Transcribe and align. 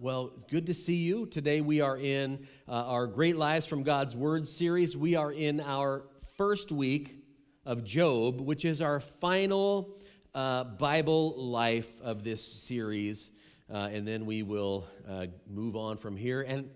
well, 0.00 0.32
good 0.48 0.64
to 0.64 0.72
see 0.72 0.96
you. 0.96 1.26
Today 1.26 1.60
we 1.60 1.82
are 1.82 1.98
in 1.98 2.46
uh, 2.66 2.72
our 2.72 3.06
Great 3.06 3.36
Lives 3.36 3.66
from 3.66 3.82
God's 3.82 4.16
Word 4.16 4.48
series. 4.48 4.96
We 4.96 5.14
are 5.14 5.30
in 5.30 5.60
our 5.60 6.06
first 6.38 6.72
week 6.72 7.18
of 7.66 7.84
Job, 7.84 8.40
which 8.40 8.64
is 8.64 8.80
our 8.80 9.00
final 9.00 9.98
uh, 10.34 10.64
Bible 10.64 11.34
life 11.36 12.00
of 12.00 12.24
this 12.24 12.42
series. 12.42 13.30
Uh, 13.70 13.90
and 13.92 14.08
then 14.08 14.24
we 14.24 14.42
will 14.42 14.86
uh, 15.06 15.26
move 15.46 15.76
on 15.76 15.98
from 15.98 16.16
here 16.16 16.40
and, 16.40 16.70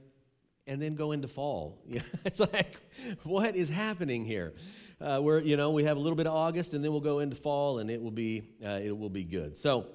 and 0.66 0.82
then 0.82 0.94
go 0.94 1.12
into 1.12 1.26
fall. 1.26 1.82
it's 2.26 2.40
like, 2.40 2.76
what 3.22 3.56
is 3.56 3.70
happening 3.70 4.26
here? 4.26 4.52
Uh, 5.00 5.18
where, 5.20 5.40
you 5.40 5.56
know, 5.56 5.70
we 5.70 5.84
have 5.84 5.96
a 5.96 6.00
little 6.00 6.16
bit 6.16 6.26
of 6.26 6.34
August 6.34 6.74
and 6.74 6.84
then 6.84 6.92
we'll 6.92 7.00
go 7.00 7.20
into 7.20 7.36
fall 7.36 7.78
and 7.78 7.90
it 7.90 8.02
will 8.02 8.10
be, 8.10 8.42
uh, 8.62 8.80
it 8.82 8.94
will 8.94 9.08
be 9.08 9.24
good. 9.24 9.56
So, 9.56 9.86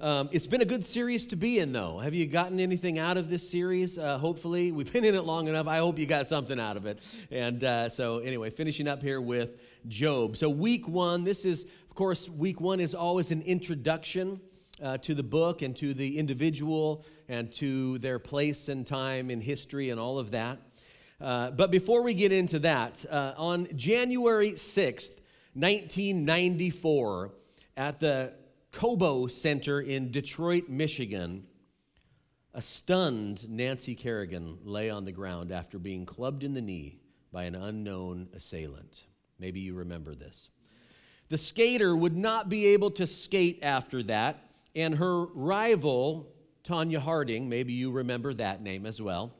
um, 0.00 0.30
it's 0.32 0.46
been 0.46 0.62
a 0.62 0.66
good 0.66 0.82
series 0.82 1.26
to 1.26 1.36
be 1.36 1.58
in, 1.58 1.72
though. 1.72 1.98
Have 1.98 2.14
you 2.14 2.26
gotten 2.26 2.58
anything 2.58 2.98
out 2.98 3.18
of 3.18 3.28
this 3.28 3.48
series? 3.48 3.98
Uh, 3.98 4.16
hopefully, 4.16 4.72
we've 4.72 4.90
been 4.90 5.04
in 5.04 5.14
it 5.14 5.24
long 5.24 5.46
enough. 5.46 5.66
I 5.66 5.76
hope 5.76 5.98
you 5.98 6.06
got 6.06 6.26
something 6.26 6.58
out 6.58 6.78
of 6.78 6.86
it. 6.86 7.00
And 7.30 7.62
uh, 7.62 7.90
so, 7.90 8.18
anyway, 8.20 8.48
finishing 8.48 8.88
up 8.88 9.02
here 9.02 9.20
with 9.20 9.60
Job. 9.88 10.38
So, 10.38 10.48
week 10.48 10.88
one, 10.88 11.24
this 11.24 11.44
is, 11.44 11.64
of 11.64 11.94
course, 11.94 12.30
week 12.30 12.62
one 12.62 12.80
is 12.80 12.94
always 12.94 13.30
an 13.30 13.42
introduction 13.42 14.40
uh, 14.82 14.96
to 14.98 15.14
the 15.14 15.22
book 15.22 15.60
and 15.60 15.76
to 15.76 15.92
the 15.92 16.16
individual 16.18 17.04
and 17.28 17.52
to 17.52 17.98
their 17.98 18.18
place 18.18 18.70
and 18.70 18.86
time 18.86 19.30
in 19.30 19.42
history 19.42 19.90
and 19.90 20.00
all 20.00 20.18
of 20.18 20.30
that. 20.30 20.58
Uh, 21.20 21.50
but 21.50 21.70
before 21.70 22.00
we 22.00 22.14
get 22.14 22.32
into 22.32 22.58
that, 22.60 23.04
uh, 23.10 23.34
on 23.36 23.68
January 23.76 24.52
6th, 24.52 25.12
1994, 25.52 27.32
at 27.76 28.00
the 28.00 28.32
Cobo 28.72 29.26
Center 29.26 29.80
in 29.80 30.10
Detroit, 30.10 30.68
Michigan, 30.68 31.44
a 32.54 32.62
stunned 32.62 33.48
Nancy 33.48 33.94
Kerrigan 33.94 34.58
lay 34.64 34.90
on 34.90 35.04
the 35.04 35.12
ground 35.12 35.52
after 35.52 35.78
being 35.78 36.06
clubbed 36.06 36.42
in 36.42 36.54
the 36.54 36.60
knee 36.60 37.00
by 37.32 37.44
an 37.44 37.54
unknown 37.54 38.28
assailant. 38.34 39.04
Maybe 39.38 39.60
you 39.60 39.74
remember 39.74 40.14
this. 40.14 40.50
The 41.28 41.38
skater 41.38 41.96
would 41.96 42.16
not 42.16 42.48
be 42.48 42.66
able 42.66 42.90
to 42.92 43.06
skate 43.06 43.60
after 43.62 44.02
that, 44.04 44.50
and 44.74 44.96
her 44.96 45.26
rival, 45.26 46.32
Tonya 46.64 46.98
Harding, 46.98 47.48
maybe 47.48 47.72
you 47.72 47.90
remember 47.90 48.34
that 48.34 48.62
name 48.62 48.84
as 48.84 49.00
well, 49.00 49.32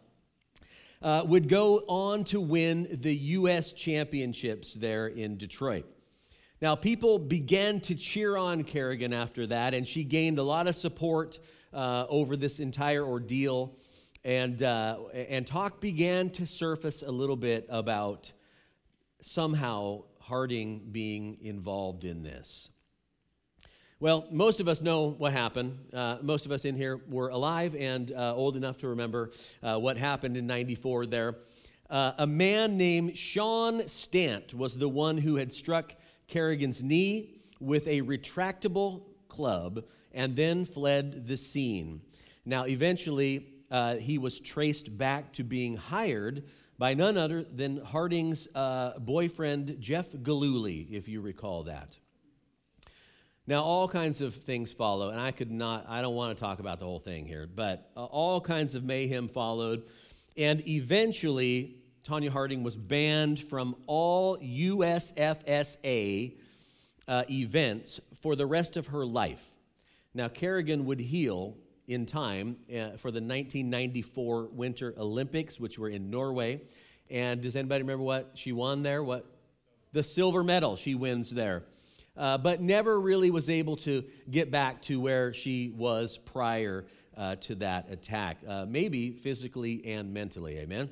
uh, 1.02 1.22
would 1.26 1.48
go 1.48 1.78
on 1.88 2.24
to 2.24 2.40
win 2.40 2.98
the 3.00 3.14
U.S. 3.14 3.72
championships 3.72 4.74
there 4.74 5.08
in 5.08 5.36
Detroit. 5.36 5.86
Now, 6.62 6.74
people 6.74 7.18
began 7.18 7.80
to 7.82 7.94
cheer 7.94 8.36
on 8.36 8.64
Kerrigan 8.64 9.14
after 9.14 9.46
that, 9.46 9.72
and 9.72 9.88
she 9.88 10.04
gained 10.04 10.38
a 10.38 10.42
lot 10.42 10.66
of 10.66 10.76
support 10.76 11.38
uh, 11.72 12.04
over 12.10 12.36
this 12.36 12.60
entire 12.60 13.02
ordeal. 13.02 13.74
And, 14.24 14.62
uh, 14.62 14.98
and 15.14 15.46
talk 15.46 15.80
began 15.80 16.28
to 16.30 16.44
surface 16.44 17.02
a 17.02 17.10
little 17.10 17.36
bit 17.36 17.66
about 17.70 18.32
somehow 19.22 20.02
Harding 20.20 20.86
being 20.92 21.38
involved 21.40 22.04
in 22.04 22.22
this. 22.22 22.68
Well, 23.98 24.28
most 24.30 24.60
of 24.60 24.68
us 24.68 24.82
know 24.82 25.08
what 25.08 25.32
happened. 25.32 25.78
Uh, 25.92 26.18
most 26.20 26.44
of 26.46 26.52
us 26.52 26.64
in 26.64 26.76
here 26.76 27.00
were 27.08 27.30
alive 27.30 27.74
and 27.74 28.12
uh, 28.12 28.34
old 28.34 28.56
enough 28.56 28.78
to 28.78 28.88
remember 28.88 29.30
uh, 29.62 29.78
what 29.78 29.96
happened 29.96 30.36
in 30.36 30.46
94 30.46 31.06
there. 31.06 31.36
Uh, 31.88 32.12
a 32.18 32.26
man 32.26 32.76
named 32.76 33.16
Sean 33.18 33.88
Stant 33.88 34.54
was 34.54 34.74
the 34.74 34.88
one 34.88 35.18
who 35.18 35.36
had 35.36 35.52
struck 35.52 35.94
Kerrigan's 36.30 36.82
knee 36.82 37.34
with 37.60 37.86
a 37.86 38.00
retractable 38.02 39.02
club 39.28 39.84
and 40.12 40.34
then 40.34 40.64
fled 40.64 41.26
the 41.26 41.36
scene. 41.36 42.00
Now, 42.46 42.64
eventually, 42.64 43.46
uh, 43.70 43.96
he 43.96 44.18
was 44.18 44.40
traced 44.40 44.96
back 44.96 45.32
to 45.34 45.44
being 45.44 45.76
hired 45.76 46.44
by 46.78 46.94
none 46.94 47.18
other 47.18 47.42
than 47.42 47.76
Harding's 47.76 48.48
uh, 48.54 48.98
boyfriend, 48.98 49.76
Jeff 49.80 50.08
Gillooly, 50.22 50.88
if 50.90 51.08
you 51.08 51.20
recall 51.20 51.64
that. 51.64 51.94
Now, 53.46 53.62
all 53.62 53.88
kinds 53.88 54.20
of 54.20 54.34
things 54.34 54.72
follow, 54.72 55.10
and 55.10 55.20
I 55.20 55.32
could 55.32 55.50
not, 55.50 55.84
I 55.88 56.00
don't 56.02 56.14
want 56.14 56.36
to 56.36 56.40
talk 56.40 56.60
about 56.60 56.78
the 56.78 56.86
whole 56.86 57.00
thing 57.00 57.26
here, 57.26 57.46
but 57.52 57.90
uh, 57.96 58.04
all 58.04 58.40
kinds 58.40 58.74
of 58.74 58.84
mayhem 58.84 59.28
followed. 59.28 59.82
And 60.36 60.66
eventually, 60.66 61.79
Tonya 62.10 62.30
Harding 62.30 62.64
was 62.64 62.74
banned 62.74 63.38
from 63.38 63.76
all 63.86 64.36
USFSA 64.38 66.32
uh, 67.06 67.22
events 67.30 68.00
for 68.20 68.34
the 68.34 68.46
rest 68.46 68.76
of 68.76 68.88
her 68.88 69.06
life. 69.06 69.48
Now, 70.12 70.26
Kerrigan 70.26 70.86
would 70.86 70.98
heal 70.98 71.56
in 71.86 72.06
time 72.06 72.56
uh, 72.68 72.96
for 72.96 73.12
the 73.12 73.20
1994 73.20 74.48
Winter 74.50 74.92
Olympics, 74.98 75.60
which 75.60 75.78
were 75.78 75.88
in 75.88 76.10
Norway. 76.10 76.62
And 77.12 77.42
does 77.42 77.54
anybody 77.54 77.84
remember 77.84 78.02
what 78.02 78.32
she 78.34 78.50
won 78.50 78.82
there? 78.82 79.04
What? 79.04 79.24
The 79.92 80.02
silver 80.02 80.42
medal 80.42 80.74
she 80.74 80.96
wins 80.96 81.30
there. 81.30 81.62
Uh, 82.16 82.38
but 82.38 82.60
never 82.60 82.98
really 82.98 83.30
was 83.30 83.48
able 83.48 83.76
to 83.76 84.02
get 84.28 84.50
back 84.50 84.82
to 84.82 85.00
where 85.00 85.32
she 85.32 85.72
was 85.76 86.18
prior 86.18 86.86
uh, 87.16 87.36
to 87.36 87.54
that 87.54 87.88
attack, 87.88 88.38
uh, 88.48 88.66
maybe 88.68 89.12
physically 89.12 89.86
and 89.86 90.12
mentally. 90.12 90.58
Amen? 90.58 90.88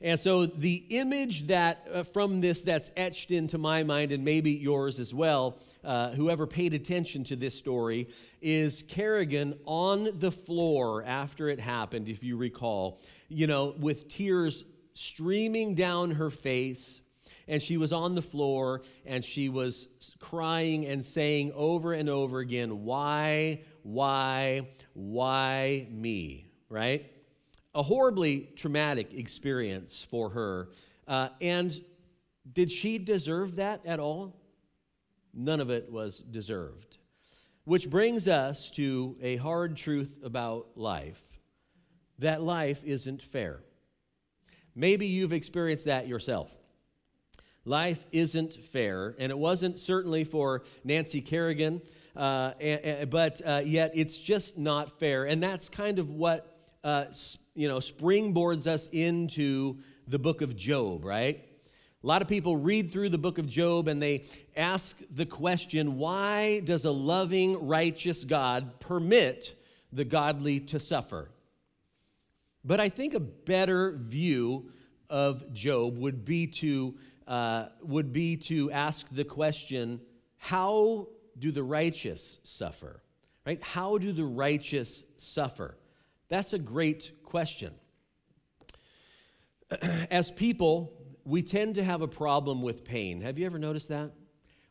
And 0.00 0.20
so 0.20 0.44
the 0.44 0.84
image 0.90 1.46
that 1.46 1.86
uh, 1.92 2.02
from 2.02 2.40
this 2.40 2.60
that's 2.62 2.90
etched 2.96 3.30
into 3.30 3.58
my 3.58 3.84
mind 3.84 4.12
and 4.12 4.24
maybe 4.24 4.50
yours 4.50 5.00
as 5.00 5.14
well, 5.14 5.58
uh, 5.82 6.10
whoever 6.10 6.46
paid 6.46 6.74
attention 6.74 7.24
to 7.24 7.36
this 7.36 7.56
story, 7.56 8.08
is 8.42 8.82
Kerrigan 8.82 9.58
on 9.64 10.18
the 10.18 10.30
floor 10.30 11.02
after 11.04 11.48
it 11.48 11.58
happened, 11.58 12.08
if 12.08 12.22
you 12.22 12.36
recall, 12.36 12.98
you 13.28 13.46
know, 13.46 13.74
with 13.78 14.08
tears 14.08 14.64
streaming 14.94 15.74
down 15.74 16.12
her 16.12 16.30
face. 16.30 17.00
And 17.46 17.62
she 17.62 17.76
was 17.76 17.92
on 17.92 18.14
the 18.14 18.22
floor 18.22 18.82
and 19.04 19.24
she 19.24 19.50
was 19.50 19.88
crying 20.18 20.86
and 20.86 21.04
saying 21.04 21.52
over 21.54 21.92
and 21.92 22.08
over 22.08 22.40
again, 22.40 22.84
Why, 22.84 23.62
why, 23.82 24.68
why 24.94 25.86
me? 25.90 26.46
Right? 26.68 27.13
A 27.74 27.82
horribly 27.82 28.50
traumatic 28.56 29.12
experience 29.14 30.06
for 30.10 30.30
her. 30.30 30.68
Uh, 31.06 31.28
and 31.40 31.82
did 32.50 32.70
she 32.70 32.98
deserve 32.98 33.56
that 33.56 33.84
at 33.84 34.00
all? 34.00 34.36
None 35.32 35.60
of 35.60 35.70
it 35.70 35.90
was 35.90 36.18
deserved. 36.18 36.98
Which 37.64 37.90
brings 37.90 38.28
us 38.28 38.70
to 38.72 39.16
a 39.22 39.36
hard 39.36 39.76
truth 39.76 40.18
about 40.22 40.68
life 40.76 41.20
that 42.18 42.42
life 42.42 42.82
isn't 42.84 43.22
fair. 43.22 43.60
Maybe 44.74 45.06
you've 45.06 45.32
experienced 45.32 45.86
that 45.86 46.06
yourself. 46.06 46.50
Life 47.64 48.04
isn't 48.12 48.54
fair, 48.54 49.14
and 49.18 49.30
it 49.32 49.38
wasn't 49.38 49.78
certainly 49.78 50.24
for 50.24 50.62
Nancy 50.84 51.20
Kerrigan, 51.22 51.80
uh, 52.14 52.52
and, 52.60 52.80
and, 52.80 53.10
but 53.10 53.40
uh, 53.44 53.62
yet 53.64 53.92
it's 53.94 54.18
just 54.18 54.58
not 54.58 54.98
fair. 54.98 55.24
And 55.24 55.42
that's 55.42 55.68
kind 55.68 55.98
of 55.98 56.10
what 56.10 56.54
uh, 56.84 57.06
you 57.54 57.68
know, 57.68 57.78
springboards 57.78 58.66
us 58.66 58.88
into 58.92 59.78
the 60.08 60.18
book 60.18 60.42
of 60.42 60.56
Job, 60.56 61.04
right? 61.04 61.44
A 62.02 62.06
lot 62.06 62.20
of 62.20 62.28
people 62.28 62.56
read 62.56 62.92
through 62.92 63.08
the 63.08 63.18
book 63.18 63.38
of 63.38 63.48
Job 63.48 63.88
and 63.88 64.02
they 64.02 64.24
ask 64.56 64.96
the 65.10 65.24
question 65.24 65.96
why 65.96 66.60
does 66.60 66.84
a 66.84 66.90
loving, 66.90 67.66
righteous 67.66 68.24
God 68.24 68.78
permit 68.80 69.54
the 69.92 70.04
godly 70.04 70.60
to 70.60 70.78
suffer? 70.78 71.30
But 72.64 72.80
I 72.80 72.88
think 72.88 73.14
a 73.14 73.20
better 73.20 73.92
view 73.92 74.70
of 75.08 75.52
Job 75.54 75.96
would 75.98 76.24
be 76.24 76.46
to, 76.48 76.94
uh, 77.26 77.66
would 77.82 78.12
be 78.12 78.36
to 78.36 78.70
ask 78.70 79.06
the 79.10 79.24
question 79.24 80.00
how 80.36 81.08
do 81.38 81.50
the 81.52 81.62
righteous 81.62 82.38
suffer? 82.42 83.00
Right? 83.46 83.62
How 83.62 83.98
do 83.98 84.12
the 84.12 84.24
righteous 84.24 85.04
suffer? 85.16 85.78
That's 86.28 86.52
a 86.52 86.58
great 86.58 87.12
question. 87.34 87.74
As 90.08 90.30
people, 90.30 90.92
we 91.24 91.42
tend 91.42 91.74
to 91.74 91.82
have 91.82 92.00
a 92.00 92.06
problem 92.06 92.62
with 92.62 92.84
pain. 92.84 93.22
Have 93.22 93.40
you 93.40 93.46
ever 93.46 93.58
noticed 93.58 93.88
that? 93.88 94.12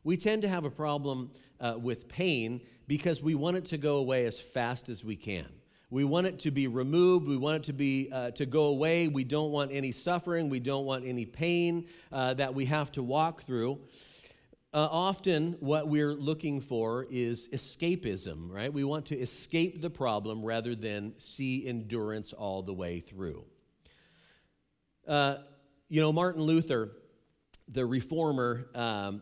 We 0.06 0.15
tend 0.15 0.44
to 0.44 0.48
have 0.48 0.63
a 0.63 0.69
problem 0.69 1.31
uh, 1.60 1.75
with 1.77 2.07
pain 2.07 2.62
because 2.88 3.21
we 3.21 3.36
want 3.36 3.57
it 3.57 3.65
to 3.65 3.77
go 3.77 3.98
away 3.98 4.25
as 4.25 4.39
fast 4.39 4.88
as 4.88 5.04
we 5.04 5.18
can. 5.18 5.48
We 5.89 6.06
want 6.06 6.25
it 6.25 6.39
to 6.39 6.51
be 6.51 6.68
removed. 6.68 7.27
We 7.27 7.36
want 7.36 7.57
it 7.57 7.63
to 7.63 7.74
be 7.74 8.07
uh, 8.10 8.31
to 8.31 8.45
go 8.45 8.68
away. 8.68 9.10
We 9.10 9.25
don't 9.25 9.51
want 9.51 9.74
any 9.74 9.92
suffering. 9.92 10.48
We 10.48 10.62
don't 10.62 10.86
want 10.86 11.04
any 11.04 11.25
pain 11.25 11.88
uh, 12.13 12.36
that 12.36 12.56
we 12.56 12.63
have 12.68 12.94
to 12.94 13.04
walk 13.04 13.44
through 13.44 13.81
uh, 14.74 14.88
often 14.92 15.56
what 15.60 15.88
we're 15.88 16.16
looking 16.16 16.60
for 16.60 17.06
is 17.12 17.48
escapism, 17.50 18.50
right? 18.50 18.74
We 18.74 18.84
want 18.84 19.06
to 19.08 19.18
escape 19.18 19.81
the 19.81 19.90
problem 19.90 20.44
rather 20.44 20.74
than 20.74 21.14
see 21.20 21.68
endurance 21.68 22.34
all 22.34 22.64
the 22.64 22.74
way 22.74 23.00
through. 23.00 23.46
Uh, 25.08 25.36
you 25.90 26.02
know, 26.02 26.12
Martin 26.12 26.42
Luther, 26.42 26.92
the 27.68 27.86
reformer, 27.86 28.68
um, 28.74 29.22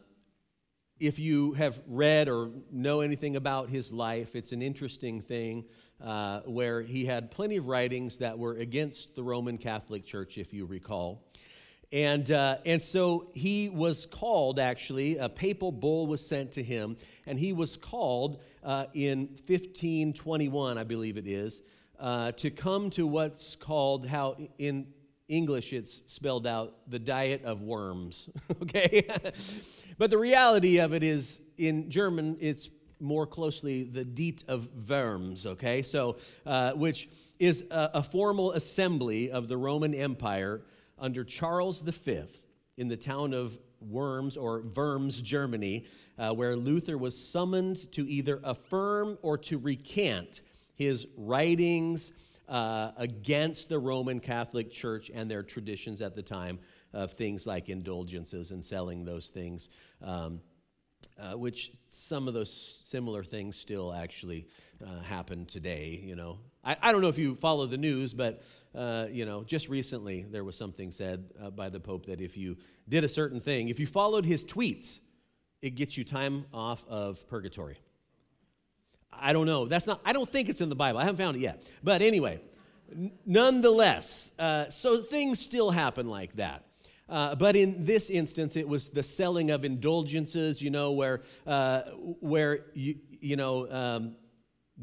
if 1.02 1.20
you 1.20 1.54
have 1.54 1.82
read 1.88 2.30
or 2.30 2.52
know 2.72 3.02
anything 3.02 3.36
about 3.36 3.70
his 3.70 3.92
life, 3.92 4.36
it's 4.36 4.52
an 4.54 4.62
interesting 4.62 5.20
thing 5.20 5.66
uh, 6.02 6.42
where 6.42 6.82
he 6.82 7.06
had 7.06 7.30
plenty 7.30 7.58
of 7.58 7.68
writings 7.68 8.18
that 8.18 8.38
were 8.38 8.54
against 8.54 9.16
the 9.16 9.24
Roman 9.24 9.58
Catholic 9.58 10.06
Church, 10.06 10.38
if 10.38 10.54
you 10.54 10.66
recall. 10.66 11.26
And, 11.92 12.32
uh, 12.32 12.58
and 12.66 12.82
so 12.82 13.28
he 13.34 13.68
was 13.68 14.06
called, 14.06 14.60
actually, 14.60 15.18
a 15.18 15.28
papal 15.28 15.72
bull 15.72 16.08
was 16.08 16.26
sent 16.26 16.54
to 16.54 16.64
him, 16.64 16.96
and 17.28 17.38
he 17.38 17.52
was 17.52 17.76
called 17.76 18.42
uh, 18.64 18.86
in 18.94 19.28
1521, 19.46 20.78
I 20.78 20.84
believe 20.84 21.18
it 21.18 21.28
is, 21.28 21.62
uh, 22.00 22.32
to 22.34 22.50
come 22.50 22.90
to 22.92 23.06
what's 23.06 23.58
called, 23.58 24.08
how 24.08 24.38
in 24.58 24.88
English 25.28 25.74
it's 25.74 26.02
spelled 26.08 26.48
out, 26.48 26.76
the 26.88 27.00
diet 27.00 27.44
of 27.44 27.62
worms, 27.62 28.30
okay? 28.62 29.06
but 29.98 30.10
the 30.10 30.18
reality 30.18 30.80
of 30.80 30.94
it 30.94 31.04
is, 31.04 31.42
in 31.58 31.90
German, 31.90 32.38
it's 32.40 32.70
more 33.02 33.26
closely 33.26 33.84
the 33.84 34.06
Diet 34.06 34.44
of 34.48 34.70
Worms, 34.88 35.46
okay? 35.46 35.82
So, 35.82 36.18
uh, 36.46 36.74
which 36.74 37.10
is 37.40 37.64
a, 37.72 37.90
a, 37.96 38.04
formal 38.04 38.52
assembly 38.52 39.32
of 39.32 39.48
the 39.48 39.58
Roman 39.58 39.96
Empire 39.96 40.62
under 41.02 41.26
Charles 41.26 41.82
V 41.82 42.22
in 42.78 42.88
the 42.88 42.96
town 42.96 43.34
of 43.34 43.58
Worms 43.82 44.38
or 44.38 44.62
Worms, 44.76 45.22
Germany, 45.22 45.86
uh, 46.18 46.34
where 46.34 46.56
Luther 46.56 46.98
was 46.98 47.18
summoned 47.18 47.92
to 47.94 48.08
either 48.08 48.40
affirm 48.44 49.18
or 49.22 49.38
to 49.40 49.58
recant 49.58 50.42
his 50.76 51.08
writings 51.18 52.12
uh, 52.48 52.92
against 52.98 53.70
the 53.70 53.80
Roman 53.80 54.20
Catholic 54.20 54.72
Church 54.72 55.10
and 55.14 55.30
their 55.30 55.44
traditions 55.44 56.02
at 56.02 56.16
the 56.16 56.22
time 56.22 56.60
of 56.94 57.14
things 57.14 57.46
like 57.46 57.70
indulgences 57.70 58.52
and 58.52 58.64
selling 58.64 59.06
those 59.06 59.28
things, 59.28 59.70
um, 60.04 60.42
uh, 61.20 61.38
which 61.38 61.72
some 61.90 62.28
of 62.28 62.34
those 62.34 62.82
similar 62.86 63.24
things 63.24 63.56
still 63.56 63.94
actually 63.94 64.48
uh, 64.86 65.02
happen 65.02 65.46
today. 65.46 66.02
You 66.04 66.16
know, 66.16 66.40
I, 66.64 66.78
I, 66.82 66.92
don't 66.92 67.02
know 67.02 67.08
if 67.08 67.18
you 67.18 67.36
follow 67.36 67.66
the 67.66 67.78
news, 67.78 68.14
but 68.14 68.44
uh, 68.76 69.08
you 69.12 69.26
know, 69.26 69.44
just 69.44 69.68
recently 69.68 70.24
there 70.30 70.44
was 70.44 70.56
something 70.56 70.92
said 70.92 71.26
uh, 71.42 71.50
by 71.50 71.70
the 71.70 71.80
Pope 71.80 72.06
that 72.06 72.22
if 72.22 72.38
you 72.38 72.58
did 72.88 73.04
a 73.04 73.10
certain 73.10 73.40
thing, 73.40 73.70
if 73.70 73.80
you 73.80 73.88
followed 73.88 74.26
his 74.26 74.46
tweets, 74.46 75.00
it 75.62 75.72
gets 75.72 75.98
you 75.98 76.04
time 76.04 76.46
off 76.54 76.84
of 76.88 77.28
purgatory. 77.28 77.78
I 79.12 79.34
don't 79.34 79.46
know. 79.46 79.66
That's 79.66 79.88
not. 79.88 80.02
I 80.06 80.14
don't 80.14 80.30
think 80.30 80.50
it's 80.50 80.62
in 80.62 80.70
the 80.70 80.76
Bible. 80.76 81.00
I 81.00 81.04
haven't 81.04 81.18
found 81.18 81.36
it 81.36 81.42
yet. 81.42 81.70
But 81.84 82.02
anyway, 82.02 82.40
n- 82.92 83.12
nonetheless, 83.26 84.32
uh, 84.40 84.70
so 84.70 85.02
things 85.02 85.40
still 85.40 85.72
happen 85.72 86.08
like 86.08 86.36
that. 86.38 86.66
Uh, 87.10 87.36
but 87.36 87.58
in 87.58 87.84
this 87.84 88.10
instance, 88.10 88.56
it 88.56 88.68
was 88.68 88.90
the 88.90 89.04
selling 89.04 89.52
of 89.52 89.66
indulgences. 89.66 90.62
You 90.62 90.70
know, 90.70 90.92
where 90.92 91.24
uh, 91.46 91.82
where 92.22 92.66
you 92.74 92.96
you 93.20 93.36
know. 93.36 93.70
Um, 93.70 94.16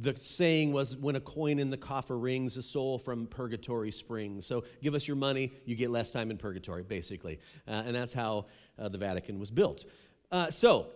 the 0.01 0.15
saying 0.21 0.73
was 0.73 0.97
when 0.97 1.17
a 1.17 1.21
coin 1.21 1.59
in 1.59 1.71
the 1.71 1.77
coffer 1.77 2.17
rings 2.17 2.57
a 2.57 2.63
soul 2.63 2.99
from 2.99 3.27
purgatory 3.27 3.91
springs 3.91 4.47
so 4.47 4.65
give 4.83 4.95
us 4.95 5.07
your 5.07 5.17
money 5.17 5.53
you 5.65 5.75
get 5.75 5.91
less 5.91 6.11
time 6.11 6.31
in 6.31 6.37
purgatory 6.37 6.83
basically 6.83 7.39
uh, 7.67 7.83
and 7.87 7.95
that's 7.95 8.13
how 8.13 8.47
uh, 8.79 8.89
the 8.89 8.99
vatican 8.99 9.39
was 9.39 9.51
built 9.51 9.85
uh, 10.31 10.51
so 10.51 10.89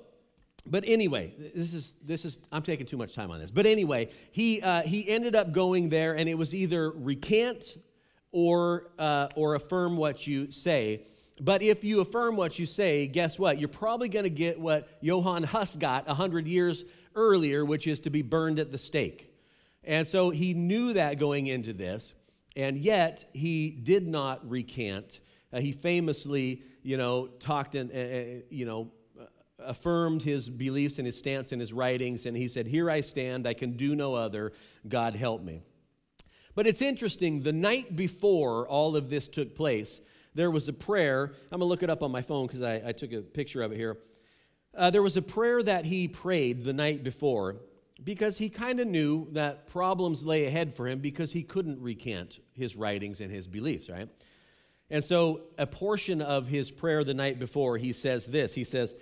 but 0.65 0.85
anyway, 0.87 1.35
this 1.55 1.75
is 1.75 1.97
this 2.05 2.25
is 2.25 2.39
I'm 2.53 2.63
taking 2.63 2.87
too 2.87 2.97
much 2.97 3.15
time 3.15 3.31
on 3.31 3.41
this. 3.41 3.51
But 3.51 3.67
anyway, 3.67 4.11
he 4.31 4.63
uh, 4.63 4.83
he 4.83 5.09
ended 5.09 5.35
up 5.35 5.53
going 5.53 5.89
there, 5.89 6.15
and 6.17 6.29
it 6.29 6.39
was 6.39 6.55
either 6.55 6.91
recant 6.91 7.77
or 8.31 8.91
uh, 8.99 9.29
or 9.35 9.57
affirm 9.57 9.97
what 9.97 10.27
you 10.27 10.51
say. 10.51 11.05
But 11.41 11.63
if 11.63 11.83
you 11.83 12.01
affirm 12.01 12.37
what 12.37 12.59
you 12.59 12.67
say, 12.67 13.09
guess 13.09 13.39
what? 13.39 13.59
You're 13.59 13.69
probably 13.69 14.09
going 14.09 14.25
to 14.25 14.31
get 14.31 14.61
what 14.61 14.89
Johann 15.01 15.43
Huss 15.43 15.75
got 15.75 16.07
hundred 16.07 16.47
years 16.47 16.85
earlier, 17.15 17.65
which 17.65 17.87
is 17.87 18.01
to 18.01 18.11
be 18.11 18.23
burned 18.23 18.59
at 18.59 18.73
the 18.73 18.79
stake. 18.79 19.33
And 19.85 20.07
so 20.07 20.31
he 20.31 20.55
knew 20.55 20.93
that 20.93 21.19
going 21.19 21.47
into 21.47 21.73
this, 21.73 22.15
and 22.55 22.77
yet 22.77 23.29
he 23.33 23.71
did 23.71 24.07
not 24.07 24.49
recant. 24.49 25.21
Uh, 25.53 25.61
he 25.61 25.73
famously, 25.73 26.63
you 26.83 26.97
know, 26.97 27.27
talked 27.27 27.75
and 27.75 27.91
uh, 27.91 27.97
uh, 27.97 28.43
you 28.51 28.65
know 28.65 28.93
affirmed 29.65 30.23
his 30.23 30.49
beliefs 30.49 30.99
and 30.99 31.07
his 31.07 31.19
stance 31.19 31.53
in 31.53 31.61
his 31.61 31.73
writings, 31.73 32.27
and 32.27 32.37
he 32.37 32.49
said, 32.49 32.67
Here 32.67 32.91
I 32.91 33.01
stand, 33.01 33.47
I 33.47 33.55
can 33.55 33.73
do 33.73 33.95
no 33.95 34.15
other, 34.15 34.53
God 34.89 35.15
help 35.15 35.43
me. 35.43 35.63
But 36.55 36.67
it's 36.67 36.83
interesting, 36.83 37.41
the 37.41 37.53
night 37.53 37.97
before 37.97 38.69
all 38.69 38.97
of 38.97 39.09
this 39.09 39.29
took 39.29 39.55
place, 39.55 40.01
there 40.35 40.51
was 40.51 40.69
a 40.69 40.73
prayer. 40.73 41.33
I'm 41.51 41.59
going 41.59 41.61
to 41.61 41.65
look 41.67 41.83
it 41.83 41.91
up 41.91 42.03
on 42.03 42.11
my 42.11 42.23
phone 42.23 42.47
because 42.47 42.63
I, 42.63 42.83
I, 42.89 42.93
took 42.93 43.13
a 43.13 43.21
picture 43.21 43.63
of 43.63 43.73
it 43.73 43.77
here. 43.77 43.99
Uh, 44.75 44.91
there 44.91 45.03
was 45.03 45.17
a 45.17 45.23
prayer 45.23 45.63
that 45.63 45.85
he 45.85 46.09
prayed 46.09 46.65
the 46.65 46.73
night 46.73 47.03
before 47.03 47.57
because 48.03 48.39
he 48.39 48.49
kind 48.49 48.81
of 48.81 48.87
knew 48.87 49.29
that 49.33 49.67
problems 49.67 50.25
lay 50.25 50.47
ahead 50.47 50.75
for 50.75 50.89
him 50.89 50.99
because 50.99 51.33
he 51.33 51.43
couldn't 51.43 51.81
recant 51.81 52.41
his 52.53 52.75
writings 52.75 53.21
and 53.21 53.31
his 53.31 53.47
beliefs, 53.47 53.89
right? 53.89 54.09
And 54.91 55.03
so, 55.03 55.43
a 55.57 55.67
portion 55.67 56.21
of 56.21 56.47
his 56.47 56.71
prayer 56.71 57.03
the 57.05 57.15
night 57.15 57.39
before, 57.39 57.79
he 57.79 57.93
says 57.93 58.27
this 58.27 58.55
He 58.55 58.65
says, 58.65 58.95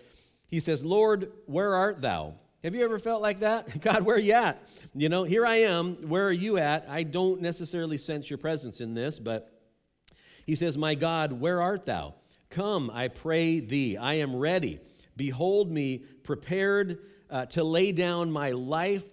he 0.46 0.60
says, 0.60 0.84
Lord, 0.84 1.32
where 1.46 1.74
art 1.74 2.00
thou? 2.00 2.34
Have 2.62 2.74
you 2.74 2.84
ever 2.84 2.98
felt 2.98 3.22
like 3.22 3.40
that? 3.40 3.80
God, 3.82 4.02
where 4.02 4.16
are 4.16 4.20
you 4.20 4.32
at? 4.32 4.62
You 4.94 5.08
know, 5.08 5.24
here 5.24 5.46
I 5.46 5.56
am. 5.56 6.08
Where 6.08 6.26
are 6.26 6.32
you 6.32 6.58
at? 6.58 6.88
I 6.88 7.04
don't 7.04 7.40
necessarily 7.40 7.98
sense 7.98 8.28
your 8.28 8.38
presence 8.38 8.80
in 8.80 8.94
this, 8.94 9.18
but 9.18 9.52
he 10.44 10.56
says, 10.56 10.76
My 10.76 10.94
God, 10.94 11.32
where 11.32 11.62
art 11.62 11.86
thou? 11.86 12.14
Come, 12.50 12.90
I 12.92 13.08
pray 13.08 13.60
thee. 13.60 13.96
I 13.96 14.14
am 14.14 14.34
ready. 14.34 14.80
Behold 15.16 15.70
me, 15.70 15.98
prepared 16.22 16.98
uh, 17.30 17.46
to 17.46 17.64
lay 17.64 17.92
down 17.92 18.30
my 18.30 18.50
life 18.50 19.04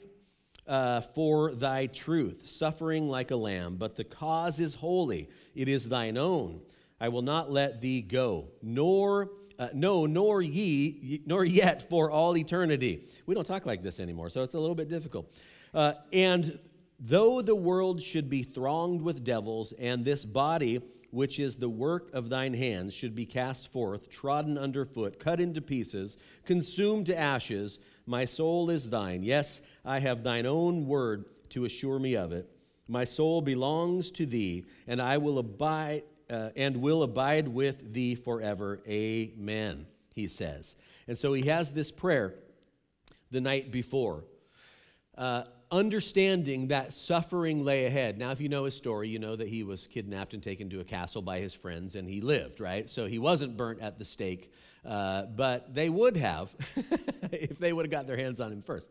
uh, 0.68 1.02
for 1.02 1.54
thy 1.54 1.88
truth, 1.88 2.48
suffering 2.48 3.08
like 3.08 3.32
a 3.32 3.36
lamb. 3.36 3.76
But 3.78 3.96
the 3.96 4.04
cause 4.04 4.60
is 4.60 4.74
holy, 4.76 5.30
it 5.56 5.68
is 5.68 5.88
thine 5.88 6.18
own. 6.18 6.62
I 7.00 7.10
will 7.10 7.22
not 7.22 7.52
let 7.52 7.82
thee 7.82 8.02
go, 8.02 8.50
nor 8.62 9.30
uh, 9.60 9.70
no, 9.74 10.06
nor 10.06 10.42
ye, 10.42 11.22
nor 11.26 11.44
yet 11.44 11.90
for 11.90 12.12
all 12.12 12.38
eternity. 12.38 13.04
We 13.26 13.34
don't 13.34 13.46
talk 13.46 13.66
like 13.66 13.82
this 13.82 14.00
anymore, 14.00 14.30
so 14.30 14.44
it's 14.44 14.54
a 14.54 14.60
little 14.60 14.76
bit 14.76 14.90
difficult. 14.90 15.34
Uh, 15.74 15.94
and 16.14 16.60
though 17.00 17.42
the 17.42 17.56
world 17.56 18.02
should 18.02 18.30
be 18.30 18.44
thronged 18.44 19.02
with 19.02 19.24
devils, 19.24 19.74
and 19.74 20.04
this 20.04 20.26
body, 20.26 20.82
which 21.12 21.40
is 21.40 21.56
the 21.56 21.70
work 21.70 22.10
of 22.14 22.30
thine 22.30 22.54
hands, 22.54 22.94
should 22.94 23.16
be 23.16 23.26
cast 23.26 23.72
forth, 23.72 24.10
trodden 24.10 24.58
underfoot, 24.58 25.20
cut 25.20 25.40
into 25.40 25.62
pieces, 25.62 26.18
consumed 26.46 27.06
to 27.06 27.18
ashes, 27.18 27.80
my 28.06 28.26
soul 28.26 28.70
is 28.70 28.90
thine. 28.90 29.22
Yes, 29.24 29.62
I 29.86 30.00
have 30.00 30.24
thine 30.24 30.46
own 30.46 30.88
word 30.88 31.26
to 31.50 31.66
assure 31.66 32.00
me 32.00 32.16
of 32.16 32.32
it. 32.32 32.50
My 32.88 33.04
soul 33.04 33.42
belongs 33.42 34.12
to 34.12 34.26
thee, 34.26 34.66
and 34.88 35.02
I 35.02 35.18
will 35.18 35.40
abide 35.40 36.04
uh, 36.30 36.50
and 36.56 36.78
will 36.78 37.04
abide 37.04 37.48
with 37.48 37.94
thee 37.94 38.16
forever. 38.16 38.80
Amen, 38.88 39.86
he 40.14 40.28
says. 40.28 40.76
And 41.08 41.18
so 41.18 41.34
he 41.34 41.44
has 41.44 41.72
this 41.72 41.92
prayer 41.92 42.36
the 43.32 43.42
night 43.42 43.72
before, 43.72 44.26
uh, 45.18 45.44
understanding 45.72 46.68
that 46.68 46.94
suffering 46.94 47.66
lay 47.66 47.86
ahead. 47.86 48.18
Now, 48.18 48.32
if 48.32 48.40
you 48.40 48.50
know 48.50 48.66
his 48.66 48.76
story, 48.76 49.10
you 49.10 49.20
know 49.20 49.36
that 49.36 49.48
he 49.48 49.64
was 49.64 49.88
kidnapped 49.88 50.34
and 50.34 50.42
taken 50.42 50.70
to 50.70 50.80
a 50.80 50.84
castle 50.84 51.22
by 51.22 51.40
his 51.40 51.54
friends, 51.54 51.96
and 51.96 52.08
he 52.08 52.22
lived, 52.22 52.60
right? 52.60 52.90
So 52.90 53.06
he 53.06 53.20
wasn't 53.20 53.58
burnt 53.58 53.82
at 53.82 54.00
the 54.00 54.06
stake, 54.06 54.52
uh, 54.86 55.24
but 55.24 55.74
they 55.74 55.90
would 55.90 56.18
have 56.18 56.56
if 57.32 57.58
they 57.60 57.74
would 57.74 57.86
have 57.86 57.92
got 57.92 58.08
their 58.08 58.18
hands 58.18 58.40
on 58.40 58.52
him 58.52 58.62
first. 58.62 58.90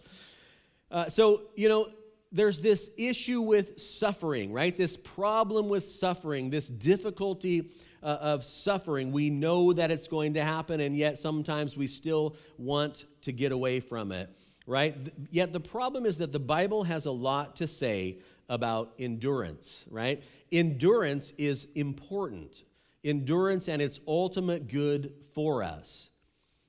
Uh, 0.91 1.09
so, 1.09 1.43
you 1.55 1.69
know, 1.69 1.89
there's 2.33 2.61
this 2.61 2.91
issue 2.99 3.41
with 3.41 3.81
suffering, 3.81 4.53
right? 4.53 4.77
This 4.77 4.97
problem 4.97 5.69
with 5.69 5.87
suffering, 5.87 6.51
this 6.51 6.69
difficulty 6.69 7.71
uh, 8.03 8.07
of 8.07 8.45
suffering. 8.45 9.13
We 9.13 9.31
know 9.31 9.73
that 9.73 9.91
it's 9.91 10.09
going 10.09 10.35
to 10.35 10.45
happen, 10.45 10.81
and 10.81 10.97
yet 10.97 11.19
sometimes 11.19 11.77
we 11.77 11.87
still 11.87 12.37
want 12.59 13.07
to 13.23 13.33
get 13.33 13.53
away 13.53 13.81
from 13.81 14.13
it, 14.13 14.37
right? 14.67 14.97
Yet 15.31 15.53
the 15.53 15.61
problem 15.61 16.07
is 16.07 16.19
that 16.19 16.33
the 16.33 16.39
Bible 16.39 16.85
has 16.85 17.07
a 17.07 17.11
lot 17.11 17.57
to 17.57 17.67
say 17.67 18.19
about 18.49 18.93
endurance, 18.99 19.85
right? 19.91 20.23
Endurance 20.53 21.33
is 21.39 21.69
important. 21.75 22.65
Endurance 23.05 23.69
and 23.69 23.81
its 23.81 24.01
ultimate 24.07 24.69
good 24.69 25.13
for 25.35 25.63
us. 25.63 26.11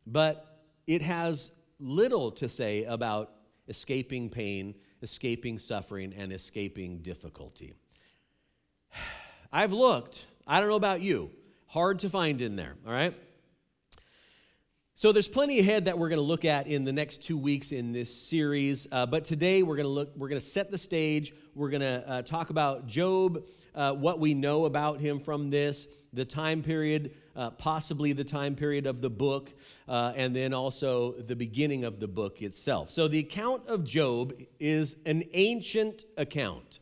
But 0.06 0.62
it 0.86 1.02
has 1.02 1.52
little 1.80 2.32
to 2.32 2.50
say 2.50 2.84
about 2.86 3.34
escaping 3.68 4.30
pain 4.30 4.76
escaping 5.02 5.58
suffering 5.58 6.14
and 6.16 6.34
escaping 6.34 7.00
difficulty. 7.00 7.74
I've 9.52 9.74
looked, 9.74 10.26
I 10.46 10.60
don't 10.60 10.70
know 10.70 10.76
about 10.76 11.02
you, 11.02 11.32
hard 11.68 12.00
to 12.00 12.10
find 12.10 12.42
in 12.42 12.56
there, 12.56 12.76
all 12.86 12.92
right? 12.92 13.14
So 15.00 15.12
there's 15.12 15.28
plenty 15.28 15.60
ahead 15.60 15.86
that 15.86 16.00
we're 16.00 16.10
going 16.10 16.18
to 16.18 16.26
look 16.26 16.44
at 16.44 16.66
in 16.66 16.84
the 16.84 16.92
next 16.92 17.22
two 17.22 17.38
weeks 17.38 17.72
in 17.72 17.92
this 17.92 18.12
series. 18.12 18.88
Uh, 18.92 19.06
but 19.06 19.26
today 19.26 19.62
we're 19.62 19.76
going 19.76 19.86
to 19.86 19.92
look. 19.92 20.10
We're 20.18 20.28
going 20.28 20.42
to 20.42 20.48
set 20.48 20.72
the 20.72 20.78
stage. 20.80 21.36
We're 21.54 21.70
going 21.70 21.82
to 21.82 22.04
uh, 22.10 22.22
talk 22.24 22.50
about 22.50 22.88
Job, 22.88 23.46
uh, 23.76 23.94
what 23.94 24.20
we 24.20 24.34
know 24.34 24.66
about 24.66 25.00
him 25.00 25.20
from 25.20 25.52
this, 25.52 25.86
the 26.14 26.26
time 26.26 26.64
period, 26.64 27.12
uh, 27.36 27.52
possibly 27.52 28.14
the 28.14 28.24
time 28.24 28.56
period 28.56 28.88
of 28.88 29.02
the 29.02 29.12
book, 29.12 29.54
uh, 29.88 30.14
and 30.16 30.36
then 30.36 30.52
also 30.52 31.12
the 31.12 31.36
beginning 31.36 31.84
of 31.84 32.00
the 32.00 32.08
book 32.08 32.42
itself. 32.42 32.90
So 32.90 33.08
the 33.08 33.20
account 33.20 33.68
of 33.68 33.84
Job 33.84 34.34
is 34.60 34.96
an 35.06 35.26
ancient 35.34 36.06
account. 36.18 36.80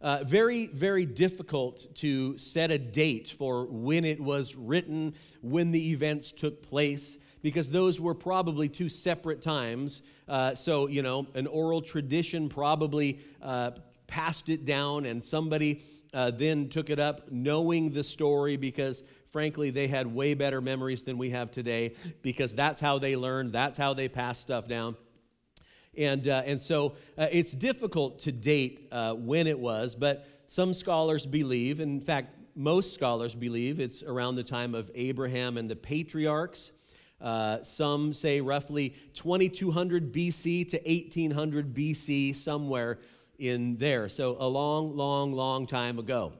Uh, 0.00 0.22
very, 0.24 0.66
very 0.66 1.06
difficult 1.06 1.94
to 1.94 2.36
set 2.36 2.70
a 2.70 2.78
date 2.78 3.28
for 3.30 3.64
when 3.66 4.04
it 4.04 4.20
was 4.20 4.54
written, 4.54 5.14
when 5.40 5.70
the 5.70 5.90
events 5.90 6.32
took 6.32 6.62
place, 6.62 7.16
because 7.40 7.70
those 7.70 7.98
were 7.98 8.14
probably 8.14 8.68
two 8.68 8.90
separate 8.90 9.40
times. 9.40 10.02
Uh, 10.28 10.54
so, 10.54 10.86
you 10.86 11.02
know, 11.02 11.26
an 11.34 11.46
oral 11.46 11.80
tradition 11.80 12.48
probably 12.48 13.20
uh, 13.40 13.70
passed 14.06 14.50
it 14.50 14.66
down, 14.66 15.06
and 15.06 15.24
somebody 15.24 15.82
uh, 16.12 16.30
then 16.30 16.68
took 16.68 16.90
it 16.90 16.98
up 16.98 17.30
knowing 17.32 17.92
the 17.92 18.04
story 18.04 18.56
because 18.56 19.02
frankly, 19.36 19.68
they 19.68 19.86
had 19.86 20.06
way 20.06 20.32
better 20.32 20.62
memories 20.62 21.02
than 21.02 21.18
we 21.18 21.28
have 21.28 21.50
today 21.50 21.94
because 22.22 22.54
that's 22.54 22.80
how 22.80 22.98
they 22.98 23.16
learned, 23.16 23.52
that's 23.52 23.76
how 23.76 23.92
they 23.92 24.08
passed 24.08 24.40
stuff 24.40 24.66
down. 24.66 24.96
And, 25.96 26.28
uh, 26.28 26.42
and 26.44 26.60
so 26.60 26.94
uh, 27.16 27.28
it's 27.30 27.52
difficult 27.52 28.18
to 28.20 28.32
date 28.32 28.88
uh, 28.92 29.14
when 29.14 29.46
it 29.46 29.58
was, 29.58 29.94
but 29.94 30.26
some 30.46 30.72
scholars 30.72 31.26
believe, 31.26 31.80
in 31.80 32.00
fact, 32.00 32.34
most 32.54 32.94
scholars 32.94 33.34
believe 33.34 33.80
it's 33.80 34.02
around 34.02 34.36
the 34.36 34.44
time 34.44 34.74
of 34.74 34.90
Abraham 34.94 35.58
and 35.58 35.68
the 35.68 35.76
patriarchs. 35.76 36.72
Uh, 37.20 37.62
some 37.62 38.12
say 38.12 38.40
roughly 38.40 38.94
2200 39.14 40.12
BC 40.12 40.68
to 40.70 40.76
1800 40.78 41.74
BC, 41.74 42.34
somewhere 42.34 42.98
in 43.38 43.76
there. 43.76 44.08
So 44.08 44.36
a 44.38 44.48
long, 44.48 44.96
long, 44.96 45.32
long 45.32 45.66
time 45.66 45.98
ago. 45.98 46.32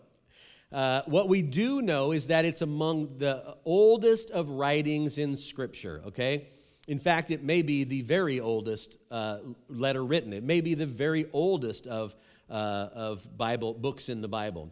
Uh, 0.73 1.03
what 1.07 1.29
we 1.29 1.43
do 1.43 1.81
know 1.81 2.13
is 2.13 2.27
that 2.27 2.45
it's 2.45 2.61
among 2.61 3.19
the 3.19 3.57
oldest 3.65 4.31
of 4.31 4.51
writings 4.51 5.17
in 5.17 5.37
Scripture, 5.37 6.03
okay? 6.07 6.49
In 6.87 6.99
fact, 7.01 7.31
it 7.31 7.43
may 7.43 7.63
be 7.63 7.85
the 7.85 8.03
very 8.03 8.39
oldest 8.39 8.97
uh, 9.11 9.39
letter 9.69 10.05
written. 10.05 10.33
It 10.33 10.45
may 10.45 10.61
be 10.61 10.75
the 10.75 10.87
very 10.87 11.27
oldest 11.33 11.87
of, 11.87 12.15
uh, 12.49 12.53
of 12.93 13.37
Bible 13.37 13.75
books 13.75 14.09
in 14.09 14.21
the 14.21 14.29
Bible, 14.29 14.71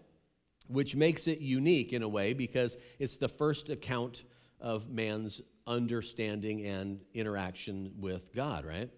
which 0.68 0.94
makes 0.94 1.26
it 1.26 1.40
unique 1.40 1.92
in 1.92 2.02
a 2.02 2.09
way 2.09 2.33
because 2.33 2.76
it's 2.99 3.16
the 3.16 3.28
first 3.28 3.68
account 3.68 4.23
of 4.61 4.88
man's 4.88 5.40
understanding 5.66 6.64
and 6.64 7.00
interaction 7.14 7.92
with 7.99 8.33
God, 8.35 8.64
right? 8.64 8.90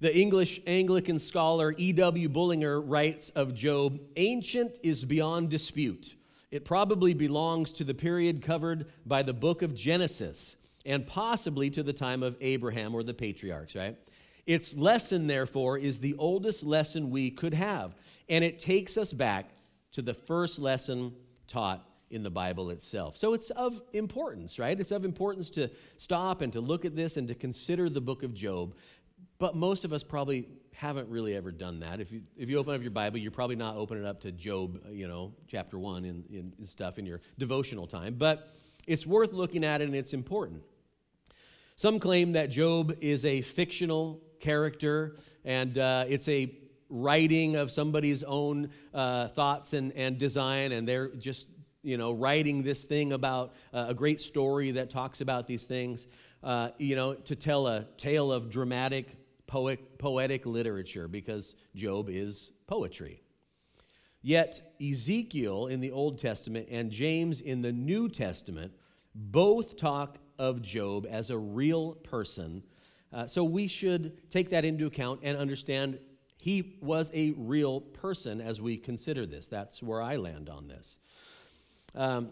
The 0.00 0.16
English 0.16 0.60
Anglican 0.66 1.18
scholar 1.18 1.74
E.W. 1.76 2.28
Bullinger 2.28 2.80
writes 2.80 3.30
of 3.30 3.54
Job 3.54 4.00
Ancient 4.16 4.78
is 4.82 5.04
beyond 5.04 5.50
dispute. 5.50 6.14
It 6.50 6.64
probably 6.64 7.14
belongs 7.14 7.72
to 7.74 7.84
the 7.84 7.94
period 7.94 8.42
covered 8.42 8.86
by 9.06 9.22
the 9.22 9.32
book 9.32 9.62
of 9.62 9.74
Genesis 9.74 10.56
and 10.84 11.06
possibly 11.06 11.70
to 11.70 11.82
the 11.82 11.92
time 11.92 12.22
of 12.22 12.36
Abraham 12.40 12.94
or 12.94 13.02
the 13.02 13.14
patriarchs, 13.14 13.74
right? 13.74 13.96
Its 14.46 14.74
lesson, 14.74 15.26
therefore, 15.26 15.78
is 15.78 16.00
the 16.00 16.14
oldest 16.18 16.64
lesson 16.64 17.10
we 17.10 17.30
could 17.30 17.54
have, 17.54 17.94
and 18.28 18.42
it 18.42 18.58
takes 18.58 18.96
us 18.96 19.12
back 19.12 19.50
to 19.92 20.02
the 20.02 20.14
first 20.14 20.58
lesson 20.58 21.12
taught 21.46 21.86
in 22.10 22.22
the 22.22 22.30
Bible 22.30 22.70
itself. 22.70 23.16
So 23.16 23.34
it's 23.34 23.50
of 23.50 23.80
importance, 23.92 24.58
right? 24.58 24.78
It's 24.78 24.90
of 24.90 25.04
importance 25.04 25.48
to 25.50 25.70
stop 25.96 26.42
and 26.42 26.52
to 26.52 26.60
look 26.60 26.84
at 26.84 26.94
this 26.94 27.16
and 27.16 27.28
to 27.28 27.34
consider 27.34 27.88
the 27.88 28.00
book 28.00 28.22
of 28.22 28.34
Job. 28.34 28.74
But 29.38 29.56
most 29.56 29.84
of 29.84 29.92
us 29.92 30.02
probably 30.02 30.48
haven't 30.74 31.08
really 31.08 31.34
ever 31.34 31.50
done 31.50 31.80
that. 31.80 32.00
If 32.00 32.12
you, 32.12 32.22
if 32.36 32.50
you 32.50 32.58
open 32.58 32.74
up 32.74 32.82
your 32.82 32.90
Bible, 32.90 33.18
you're 33.18 33.30
probably 33.30 33.56
not 33.56 33.76
opening 33.76 34.04
it 34.04 34.06
up 34.06 34.20
to 34.22 34.32
Job, 34.32 34.80
uh, 34.86 34.90
you 34.90 35.08
know, 35.08 35.32
chapter 35.48 35.78
one 35.78 36.04
and, 36.04 36.24
and 36.58 36.68
stuff 36.68 36.98
in 36.98 37.06
your 37.06 37.20
devotional 37.38 37.86
time. 37.86 38.14
But 38.18 38.48
it's 38.86 39.06
worth 39.06 39.32
looking 39.32 39.64
at 39.64 39.80
it 39.80 39.84
and 39.84 39.94
it's 39.94 40.12
important. 40.12 40.62
Some 41.76 41.98
claim 41.98 42.32
that 42.32 42.50
Job 42.50 42.96
is 43.00 43.24
a 43.24 43.40
fictional 43.40 44.20
character 44.40 45.16
and 45.44 45.76
uh, 45.78 46.04
it's 46.08 46.28
a 46.28 46.54
writing 46.88 47.56
of 47.56 47.70
somebody's 47.70 48.22
own 48.22 48.70
uh, 48.92 49.28
thoughts 49.28 49.72
and, 49.72 49.92
and 49.92 50.18
design, 50.18 50.72
and 50.72 50.86
they're 50.86 51.08
just 51.08 51.46
you 51.82 51.96
know 51.96 52.12
writing 52.12 52.62
this 52.62 52.84
thing 52.84 53.12
about 53.12 53.54
uh, 53.72 53.86
a 53.88 53.94
great 53.94 54.20
story 54.20 54.72
that 54.72 54.90
talks 54.90 55.20
about 55.20 55.46
these 55.46 55.64
things. 55.64 56.06
Uh, 56.42 56.70
you 56.76 56.96
know, 56.96 57.14
to 57.14 57.36
tell 57.36 57.66
a 57.66 57.84
tale 57.96 58.32
of 58.32 58.50
dramatic 58.50 59.16
poet, 59.46 59.98
poetic 59.98 60.44
literature 60.44 61.08
because 61.08 61.54
Job 61.74 62.08
is 62.10 62.52
poetry. 62.66 63.22
Yet 64.22 64.74
Ezekiel 64.80 65.66
in 65.66 65.80
the 65.80 65.92
Old 65.92 66.18
Testament 66.18 66.68
and 66.70 66.90
James 66.90 67.40
in 67.40 67.62
the 67.62 67.72
New 67.72 68.08
Testament 68.08 68.72
both 69.14 69.76
talk 69.76 70.18
of 70.38 70.62
Job 70.62 71.06
as 71.10 71.30
a 71.30 71.38
real 71.38 71.92
person. 71.92 72.62
Uh, 73.12 73.26
so 73.26 73.44
we 73.44 73.66
should 73.66 74.30
take 74.30 74.50
that 74.50 74.64
into 74.64 74.86
account 74.86 75.20
and 75.22 75.36
understand 75.36 75.98
he 76.40 76.76
was 76.80 77.10
a 77.14 77.32
real 77.36 77.80
person 77.80 78.40
as 78.40 78.60
we 78.60 78.76
consider 78.76 79.26
this. 79.26 79.46
That's 79.46 79.82
where 79.82 80.02
I 80.02 80.16
land 80.16 80.48
on 80.48 80.66
this. 80.66 80.98
Um, 81.94 82.30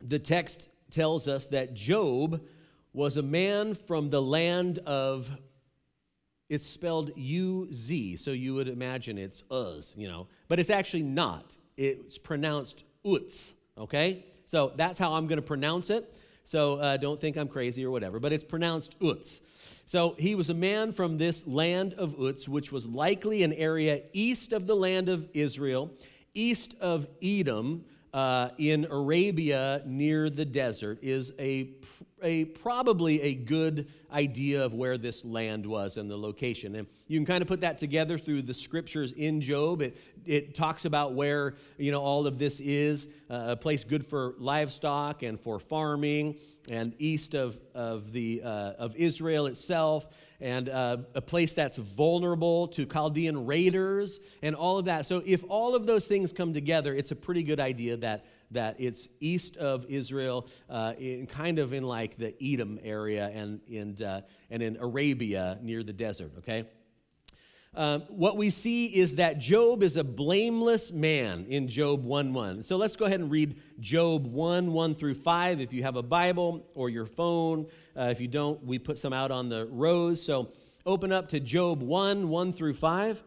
the 0.00 0.18
text 0.18 0.68
tells 0.90 1.28
us 1.28 1.46
that 1.46 1.74
Job 1.74 2.40
was 2.92 3.16
a 3.16 3.22
man 3.22 3.74
from 3.74 4.10
the 4.10 4.22
land 4.22 4.78
of, 4.80 5.30
it's 6.48 6.66
spelled 6.66 7.10
U 7.16 7.68
Z, 7.72 8.18
so 8.18 8.30
you 8.30 8.54
would 8.54 8.68
imagine 8.68 9.18
it's 9.18 9.42
Uz, 9.50 9.94
you 9.96 10.08
know, 10.08 10.28
but 10.48 10.60
it's 10.60 10.70
actually 10.70 11.02
not. 11.02 11.56
It's 11.76 12.18
pronounced 12.18 12.84
Utz, 13.04 13.54
okay? 13.76 14.24
So 14.44 14.72
that's 14.76 14.98
how 14.98 15.14
I'm 15.14 15.26
going 15.26 15.40
to 15.40 15.46
pronounce 15.46 15.88
it. 15.88 16.14
So 16.44 16.78
uh, 16.78 16.96
don't 16.96 17.20
think 17.20 17.36
I'm 17.36 17.48
crazy 17.48 17.84
or 17.84 17.90
whatever, 17.90 18.18
but 18.20 18.32
it's 18.32 18.44
pronounced 18.44 18.98
Utz. 19.00 19.40
So 19.86 20.14
he 20.18 20.34
was 20.34 20.48
a 20.50 20.54
man 20.54 20.92
from 20.92 21.18
this 21.18 21.46
land 21.46 21.94
of 21.94 22.16
Utz, 22.16 22.48
which 22.48 22.72
was 22.72 22.86
likely 22.86 23.42
an 23.42 23.52
area 23.52 24.02
east 24.12 24.52
of 24.52 24.66
the 24.66 24.76
land 24.76 25.08
of 25.08 25.28
Israel, 25.34 25.92
east 26.34 26.74
of 26.80 27.06
Edom, 27.22 27.84
uh, 28.12 28.50
in 28.58 28.86
Arabia 28.90 29.82
near 29.86 30.28
the 30.28 30.44
desert, 30.44 30.98
is 31.02 31.32
a 31.38 31.70
a, 32.22 32.44
probably 32.46 33.20
a 33.22 33.34
good 33.34 33.88
idea 34.12 34.64
of 34.64 34.74
where 34.74 34.98
this 34.98 35.24
land 35.24 35.66
was 35.66 35.96
and 35.96 36.10
the 36.10 36.16
location. 36.16 36.76
And 36.76 36.86
you 37.08 37.18
can 37.18 37.26
kind 37.26 37.42
of 37.42 37.48
put 37.48 37.62
that 37.62 37.78
together 37.78 38.18
through 38.18 38.42
the 38.42 38.54
scriptures 38.54 39.12
in 39.12 39.40
Job. 39.40 39.82
It, 39.82 39.96
it 40.24 40.54
talks 40.54 40.84
about 40.84 41.14
where 41.14 41.54
you 41.78 41.90
know 41.90 42.00
all 42.00 42.26
of 42.26 42.38
this 42.38 42.60
is 42.60 43.08
uh, 43.30 43.44
a 43.48 43.56
place 43.56 43.84
good 43.84 44.06
for 44.06 44.34
livestock 44.38 45.22
and 45.22 45.40
for 45.40 45.58
farming, 45.58 46.38
and 46.70 46.94
east 46.98 47.34
of, 47.34 47.58
of, 47.74 48.12
the, 48.12 48.42
uh, 48.44 48.72
of 48.78 48.94
Israel 48.96 49.46
itself, 49.46 50.06
and 50.40 50.68
uh, 50.68 50.98
a 51.14 51.20
place 51.20 51.52
that's 51.52 51.76
vulnerable 51.76 52.68
to 52.68 52.84
Chaldean 52.84 53.46
raiders, 53.46 54.20
and 54.42 54.54
all 54.54 54.78
of 54.78 54.84
that. 54.86 55.06
So, 55.06 55.22
if 55.24 55.42
all 55.48 55.74
of 55.74 55.86
those 55.86 56.04
things 56.04 56.32
come 56.32 56.52
together, 56.52 56.94
it's 56.94 57.10
a 57.10 57.16
pretty 57.16 57.42
good 57.42 57.60
idea 57.60 57.96
that 57.98 58.26
that 58.52 58.76
it's 58.78 59.08
east 59.20 59.56
of 59.56 59.86
Israel, 59.86 60.48
uh, 60.68 60.94
in, 60.98 61.26
kind 61.26 61.58
of 61.58 61.72
in 61.72 61.82
like 61.82 62.16
the 62.16 62.34
Edom 62.42 62.78
area 62.82 63.30
and, 63.34 63.60
in, 63.68 64.02
uh, 64.02 64.22
and 64.50 64.62
in 64.62 64.76
Arabia 64.76 65.58
near 65.62 65.82
the 65.82 65.92
desert, 65.92 66.32
okay? 66.38 66.66
Um, 67.74 68.02
what 68.10 68.36
we 68.36 68.50
see 68.50 68.84
is 68.86 69.14
that 69.14 69.38
Job 69.38 69.82
is 69.82 69.96
a 69.96 70.04
blameless 70.04 70.92
man 70.92 71.46
in 71.48 71.68
Job 71.68 72.04
1 72.04 72.34
1. 72.34 72.62
So 72.64 72.76
let's 72.76 72.96
go 72.96 73.06
ahead 73.06 73.20
and 73.20 73.30
read 73.30 73.56
Job 73.80 74.26
1 74.26 74.72
1 74.72 74.94
through 74.94 75.14
5 75.14 75.60
if 75.60 75.72
you 75.72 75.82
have 75.82 75.96
a 75.96 76.02
Bible 76.02 76.66
or 76.74 76.90
your 76.90 77.06
phone. 77.06 77.66
Uh, 77.96 78.08
if 78.10 78.20
you 78.20 78.28
don't, 78.28 78.62
we 78.62 78.78
put 78.78 78.98
some 78.98 79.14
out 79.14 79.30
on 79.30 79.48
the 79.48 79.66
rows. 79.70 80.22
So 80.22 80.50
open 80.84 81.12
up 81.12 81.28
to 81.28 81.40
Job 81.40 81.82
1 81.82 82.28
1 82.28 82.52
through 82.52 82.74
5, 82.74 83.22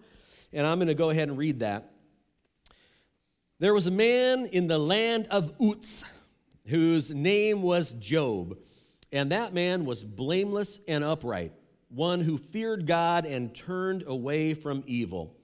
and 0.53 0.67
I'm 0.67 0.77
going 0.77 0.89
to 0.89 0.93
go 0.93 1.09
ahead 1.09 1.27
and 1.27 1.39
read 1.39 1.61
that. 1.61 1.94
There 3.57 3.73
was 3.73 3.87
a 3.87 3.91
man 3.91 4.47
in 4.47 4.67
the 4.67 4.77
land 4.77 5.27
of 5.31 5.53
Uz 5.61 6.03
whose 6.67 7.13
name 7.13 7.61
was 7.61 7.93
Job, 7.93 8.57
and 9.13 9.31
that 9.31 9.53
man 9.53 9.85
was 9.85 10.03
blameless 10.03 10.81
and 10.89 11.05
upright, 11.05 11.53
one 11.87 12.19
who 12.19 12.37
feared 12.37 12.85
God 12.85 13.25
and 13.25 13.55
turned 13.55 14.03
away 14.07 14.55
from 14.55 14.83
evil. 14.85 15.37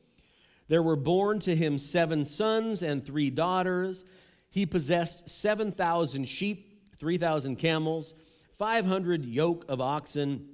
There 0.68 0.84
were 0.84 0.98
born 0.98 1.40
to 1.42 1.56
him 1.56 1.78
seven 1.78 2.26
sons 2.26 2.84
and 2.84 3.06
three 3.06 3.30
daughters. 3.30 4.04
He 4.50 4.66
possessed 4.66 5.30
7,000 5.30 6.26
sheep, 6.28 6.90
3,000 6.98 7.56
camels, 7.56 8.14
500 8.58 9.24
yoke 9.24 9.64
of 9.70 9.80
oxen, 9.80 10.50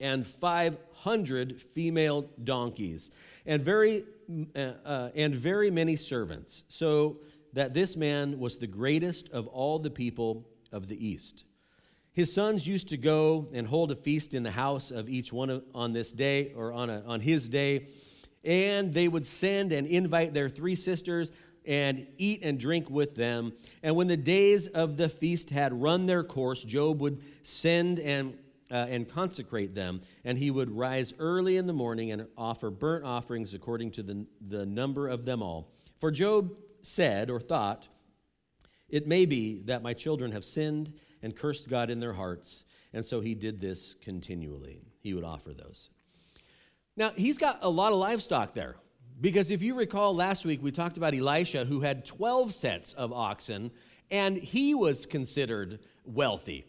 and 0.00 0.26
500 0.26 1.60
female 1.60 2.28
donkeys, 2.42 3.10
and 3.46 3.62
very 3.62 4.04
uh, 4.54 4.58
uh, 4.84 5.10
and 5.14 5.34
very 5.34 5.70
many 5.70 5.96
servants, 5.96 6.64
so 6.68 7.18
that 7.52 7.74
this 7.74 7.96
man 7.96 8.38
was 8.38 8.56
the 8.56 8.66
greatest 8.66 9.28
of 9.30 9.46
all 9.48 9.78
the 9.78 9.90
people 9.90 10.46
of 10.72 10.88
the 10.88 11.06
East. 11.06 11.44
His 12.12 12.32
sons 12.32 12.66
used 12.66 12.88
to 12.88 12.96
go 12.96 13.48
and 13.52 13.66
hold 13.66 13.90
a 13.90 13.96
feast 13.96 14.34
in 14.34 14.42
the 14.42 14.50
house 14.50 14.90
of 14.90 15.08
each 15.08 15.32
one 15.32 15.62
on 15.74 15.92
this 15.92 16.12
day 16.12 16.52
or 16.54 16.72
on, 16.72 16.90
a, 16.90 17.02
on 17.06 17.20
his 17.20 17.48
day, 17.48 17.86
and 18.44 18.92
they 18.92 19.08
would 19.08 19.26
send 19.26 19.72
and 19.72 19.86
invite 19.86 20.34
their 20.34 20.48
three 20.48 20.74
sisters 20.74 21.30
and 21.64 22.06
eat 22.18 22.40
and 22.42 22.58
drink 22.58 22.90
with 22.90 23.14
them. 23.14 23.52
And 23.82 23.94
when 23.94 24.06
the 24.06 24.16
days 24.16 24.66
of 24.66 24.96
the 24.96 25.08
feast 25.08 25.50
had 25.50 25.72
run 25.80 26.06
their 26.06 26.24
course, 26.24 26.62
Job 26.64 27.00
would 27.00 27.20
send 27.42 28.00
and 28.00 28.36
uh, 28.70 28.86
and 28.88 29.08
consecrate 29.08 29.74
them, 29.74 30.00
and 30.24 30.38
he 30.38 30.50
would 30.50 30.70
rise 30.70 31.12
early 31.18 31.56
in 31.56 31.66
the 31.66 31.72
morning 31.72 32.12
and 32.12 32.26
offer 32.36 32.70
burnt 32.70 33.04
offerings 33.04 33.54
according 33.54 33.90
to 33.92 34.02
the, 34.02 34.26
the 34.46 34.64
number 34.66 35.08
of 35.08 35.24
them 35.24 35.42
all. 35.42 35.72
For 36.00 36.10
Job 36.10 36.54
said 36.82 37.30
or 37.30 37.40
thought, 37.40 37.88
It 38.88 39.06
may 39.06 39.26
be 39.26 39.62
that 39.66 39.82
my 39.82 39.94
children 39.94 40.32
have 40.32 40.44
sinned 40.44 40.92
and 41.22 41.36
cursed 41.36 41.68
God 41.68 41.90
in 41.90 42.00
their 42.00 42.14
hearts. 42.14 42.64
And 42.92 43.04
so 43.04 43.20
he 43.20 43.34
did 43.34 43.60
this 43.60 43.94
continually. 44.02 44.80
He 45.00 45.14
would 45.14 45.24
offer 45.24 45.52
those. 45.52 45.90
Now, 46.96 47.10
he's 47.10 47.38
got 47.38 47.58
a 47.62 47.68
lot 47.70 47.92
of 47.92 47.98
livestock 47.98 48.54
there. 48.54 48.76
Because 49.20 49.50
if 49.50 49.62
you 49.62 49.74
recall 49.74 50.14
last 50.14 50.46
week, 50.46 50.62
we 50.62 50.72
talked 50.72 50.96
about 50.96 51.14
Elisha, 51.14 51.66
who 51.66 51.80
had 51.80 52.06
12 52.06 52.54
sets 52.54 52.94
of 52.94 53.12
oxen, 53.12 53.70
and 54.10 54.36
he 54.36 54.74
was 54.74 55.04
considered 55.04 55.78
wealthy. 56.04 56.64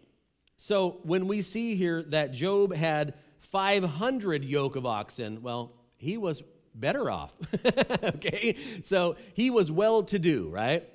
So 0.64 1.00
when 1.02 1.26
we 1.26 1.42
see 1.42 1.74
here 1.74 2.04
that 2.10 2.34
Job 2.34 2.72
had 2.72 3.16
500 3.40 4.46
yoke 4.46 4.76
of 4.76 4.86
oxen, 4.86 5.42
well, 5.42 5.72
he 5.98 6.18
was 6.18 6.44
better 6.76 7.10
off. 7.10 7.34
okay? 8.04 8.56
So 8.84 9.16
he 9.34 9.50
was 9.50 9.72
well 9.72 10.04
to 10.04 10.20
do, 10.20 10.50
right? 10.50 10.88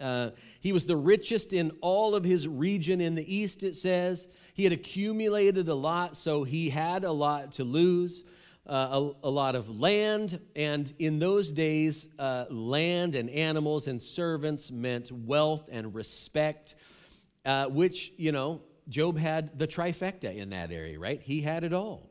Uh, 0.00 0.30
he 0.60 0.70
was 0.70 0.86
the 0.86 0.94
richest 0.94 1.52
in 1.52 1.72
all 1.80 2.14
of 2.14 2.22
his 2.22 2.46
region 2.46 3.00
in 3.00 3.16
the 3.16 3.34
east, 3.34 3.64
it 3.64 3.74
says. 3.74 4.28
He 4.54 4.62
had 4.62 4.72
accumulated 4.72 5.68
a 5.68 5.74
lot, 5.74 6.16
so 6.16 6.44
he 6.44 6.70
had 6.70 7.02
a 7.02 7.10
lot 7.10 7.50
to 7.54 7.64
lose. 7.64 8.22
Uh, 8.64 9.10
a, 9.24 9.26
a, 9.26 9.30
lot 9.30 9.56
of 9.56 9.80
land, 9.80 10.38
and 10.54 10.94
in 11.00 11.18
those 11.18 11.50
days, 11.50 12.06
uh, 12.20 12.44
land 12.48 13.16
and 13.16 13.28
animals 13.30 13.88
and 13.88 14.00
servants 14.00 14.70
meant 14.70 15.10
wealth 15.10 15.68
and 15.72 15.92
respect, 15.92 16.76
uh, 17.44 17.66
which, 17.66 18.12
you 18.16 18.30
know, 18.30 18.60
Job 18.88 19.18
had 19.18 19.58
the 19.58 19.66
trifecta 19.66 20.36
in 20.36 20.50
that 20.50 20.70
area, 20.70 20.98
right? 20.98 21.20
He 21.22 21.40
had 21.40 21.64
it 21.64 21.72
all. 21.72 22.10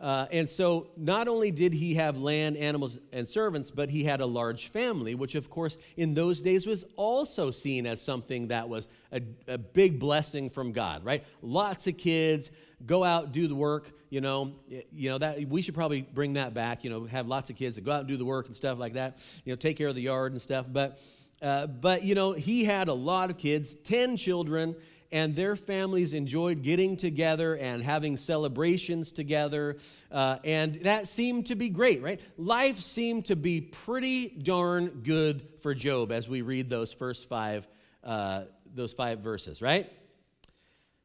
Uh, 0.00 0.26
and 0.32 0.48
so, 0.48 0.88
not 0.96 1.28
only 1.28 1.52
did 1.52 1.72
he 1.72 1.94
have 1.94 2.18
land, 2.18 2.56
animals, 2.56 2.98
and 3.12 3.28
servants, 3.28 3.70
but 3.70 3.88
he 3.88 4.02
had 4.02 4.20
a 4.20 4.26
large 4.26 4.66
family, 4.68 5.14
which, 5.14 5.36
of 5.36 5.48
course, 5.48 5.78
in 5.96 6.14
those 6.14 6.40
days 6.40 6.66
was 6.66 6.84
also 6.96 7.52
seen 7.52 7.86
as 7.86 8.00
something 8.00 8.48
that 8.48 8.68
was 8.68 8.88
a, 9.12 9.22
a 9.46 9.58
big 9.58 10.00
blessing 10.00 10.50
from 10.50 10.72
God, 10.72 11.04
right? 11.04 11.24
Lots 11.40 11.86
of 11.86 11.98
kids 11.98 12.50
go 12.84 13.04
out, 13.04 13.30
do 13.30 13.46
the 13.46 13.54
work. 13.54 13.92
You 14.10 14.20
know, 14.20 14.52
you 14.92 15.10
know 15.10 15.18
that 15.18 15.46
we 15.48 15.62
should 15.62 15.74
probably 15.74 16.02
bring 16.02 16.32
that 16.32 16.52
back. 16.52 16.82
You 16.82 16.90
know, 16.90 17.04
have 17.04 17.28
lots 17.28 17.48
of 17.48 17.56
kids 17.56 17.76
that 17.76 17.84
go 17.84 17.92
out 17.92 18.00
and 18.00 18.08
do 18.08 18.16
the 18.16 18.24
work 18.24 18.46
and 18.46 18.56
stuff 18.56 18.78
like 18.78 18.94
that. 18.94 19.18
You 19.44 19.52
know, 19.52 19.56
take 19.56 19.76
care 19.76 19.88
of 19.88 19.94
the 19.94 20.02
yard 20.02 20.32
and 20.32 20.42
stuff. 20.42 20.66
But, 20.68 20.98
uh, 21.40 21.68
but 21.68 22.02
you 22.02 22.14
know, 22.14 22.32
he 22.32 22.64
had 22.64 22.88
a 22.88 22.92
lot 22.92 23.30
of 23.30 23.38
kids, 23.38 23.76
ten 23.76 24.16
children, 24.16 24.74
and 25.12 25.36
their 25.36 25.54
families 25.54 26.14
enjoyed 26.14 26.62
getting 26.62 26.96
together 26.96 27.54
and 27.54 27.82
having 27.82 28.16
celebrations 28.16 29.12
together. 29.12 29.76
Uh, 30.10 30.38
and 30.42 30.76
that 30.76 31.06
seemed 31.06 31.46
to 31.46 31.54
be 31.54 31.68
great, 31.68 32.02
right? 32.02 32.20
Life 32.38 32.80
seemed 32.80 33.26
to 33.26 33.36
be 33.36 33.60
pretty 33.60 34.28
darn 34.28 35.02
good 35.04 35.46
for 35.60 35.74
Job 35.74 36.10
as 36.10 36.28
we 36.28 36.40
read 36.40 36.70
those 36.70 36.94
first 36.94 37.28
five, 37.28 37.68
uh, 38.02 38.44
those 38.74 38.94
five 38.94 39.20
verses, 39.20 39.60
right? 39.60 39.92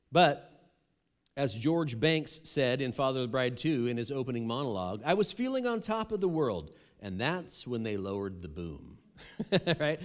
But 0.09 0.49
as 1.35 1.53
George 1.53 1.99
Banks 1.99 2.39
said 2.45 2.81
in 2.81 2.93
Father 2.93 3.19
of 3.19 3.27
the 3.27 3.31
Bride 3.31 3.57
2 3.57 3.87
in 3.87 3.97
his 3.97 4.09
opening 4.09 4.47
monologue, 4.47 5.01
I 5.05 5.15
was 5.15 5.33
feeling 5.33 5.67
on 5.67 5.81
top 5.81 6.13
of 6.13 6.21
the 6.21 6.29
world, 6.29 6.71
and 7.01 7.19
that's 7.19 7.67
when 7.67 7.83
they 7.83 7.97
lowered 7.97 8.41
the 8.41 8.47
boom. 8.47 8.97
right? 9.79 9.99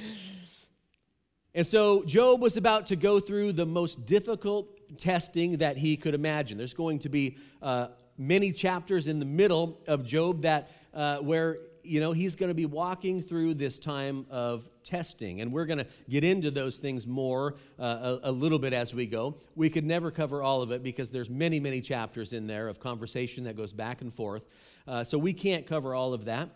And 1.55 1.67
so 1.67 2.03
Job 2.05 2.41
was 2.41 2.57
about 2.57 2.87
to 2.87 2.97
go 2.97 3.21
through 3.21 3.53
the 3.53 3.67
most 3.67 4.07
difficult 4.07 4.99
testing 4.99 5.59
that 5.59 5.77
he 5.77 5.99
could 5.99 6.15
imagine. 6.15 6.57
There's 6.57 6.73
going 6.73 7.01
to 7.01 7.11
be 7.11 7.37
uh, 7.61 7.89
many 8.17 8.53
chapters 8.53 9.07
in 9.07 9.19
the 9.19 9.27
middle 9.27 9.79
of 9.87 10.05
Job 10.07 10.43
that 10.43 10.71
uh, 10.95 11.19
where 11.19 11.59
you 11.83 12.01
know 12.01 12.13
he's 12.13 12.37
going 12.37 12.49
to 12.49 12.55
be 12.55 12.65
walking 12.65 13.21
through 13.21 13.55
this 13.55 13.79
time 13.79 14.25
of 14.31 14.67
testing, 14.83 15.43
and 15.43 15.53
we're 15.53 15.67
going 15.67 15.79
to 15.79 15.87
get 16.09 16.25
into 16.25 16.51
those 16.51 16.77
things 16.77 17.07
more 17.07 17.57
uh, 17.79 18.19
a, 18.23 18.31
a, 18.31 18.33
little 18.33 18.59
bit 18.59 18.73
as 18.73 18.95
we 18.95 19.07
go. 19.07 19.37
We 19.55 19.69
could 19.69 19.85
never 19.85 20.11
cover 20.11 20.43
all 20.43 20.63
of 20.63 20.71
it 20.71 20.83
because 20.83 21.11
there's 21.11 21.29
many, 21.29 21.61
many 21.61 21.81
chapters 21.81 22.33
in 22.33 22.47
there 22.47 22.69
of 22.69 22.81
conversation 22.81 23.45
that 23.45 23.57
goes 23.57 23.73
back 23.73 24.01
and 24.01 24.13
forth. 24.13 24.43
Uh, 24.89 25.05
so 25.05 25.19
we 25.19 25.33
can't 25.33 25.67
cover 25.67 25.95
all 25.95 26.15
of 26.15 26.25
that. 26.25 26.51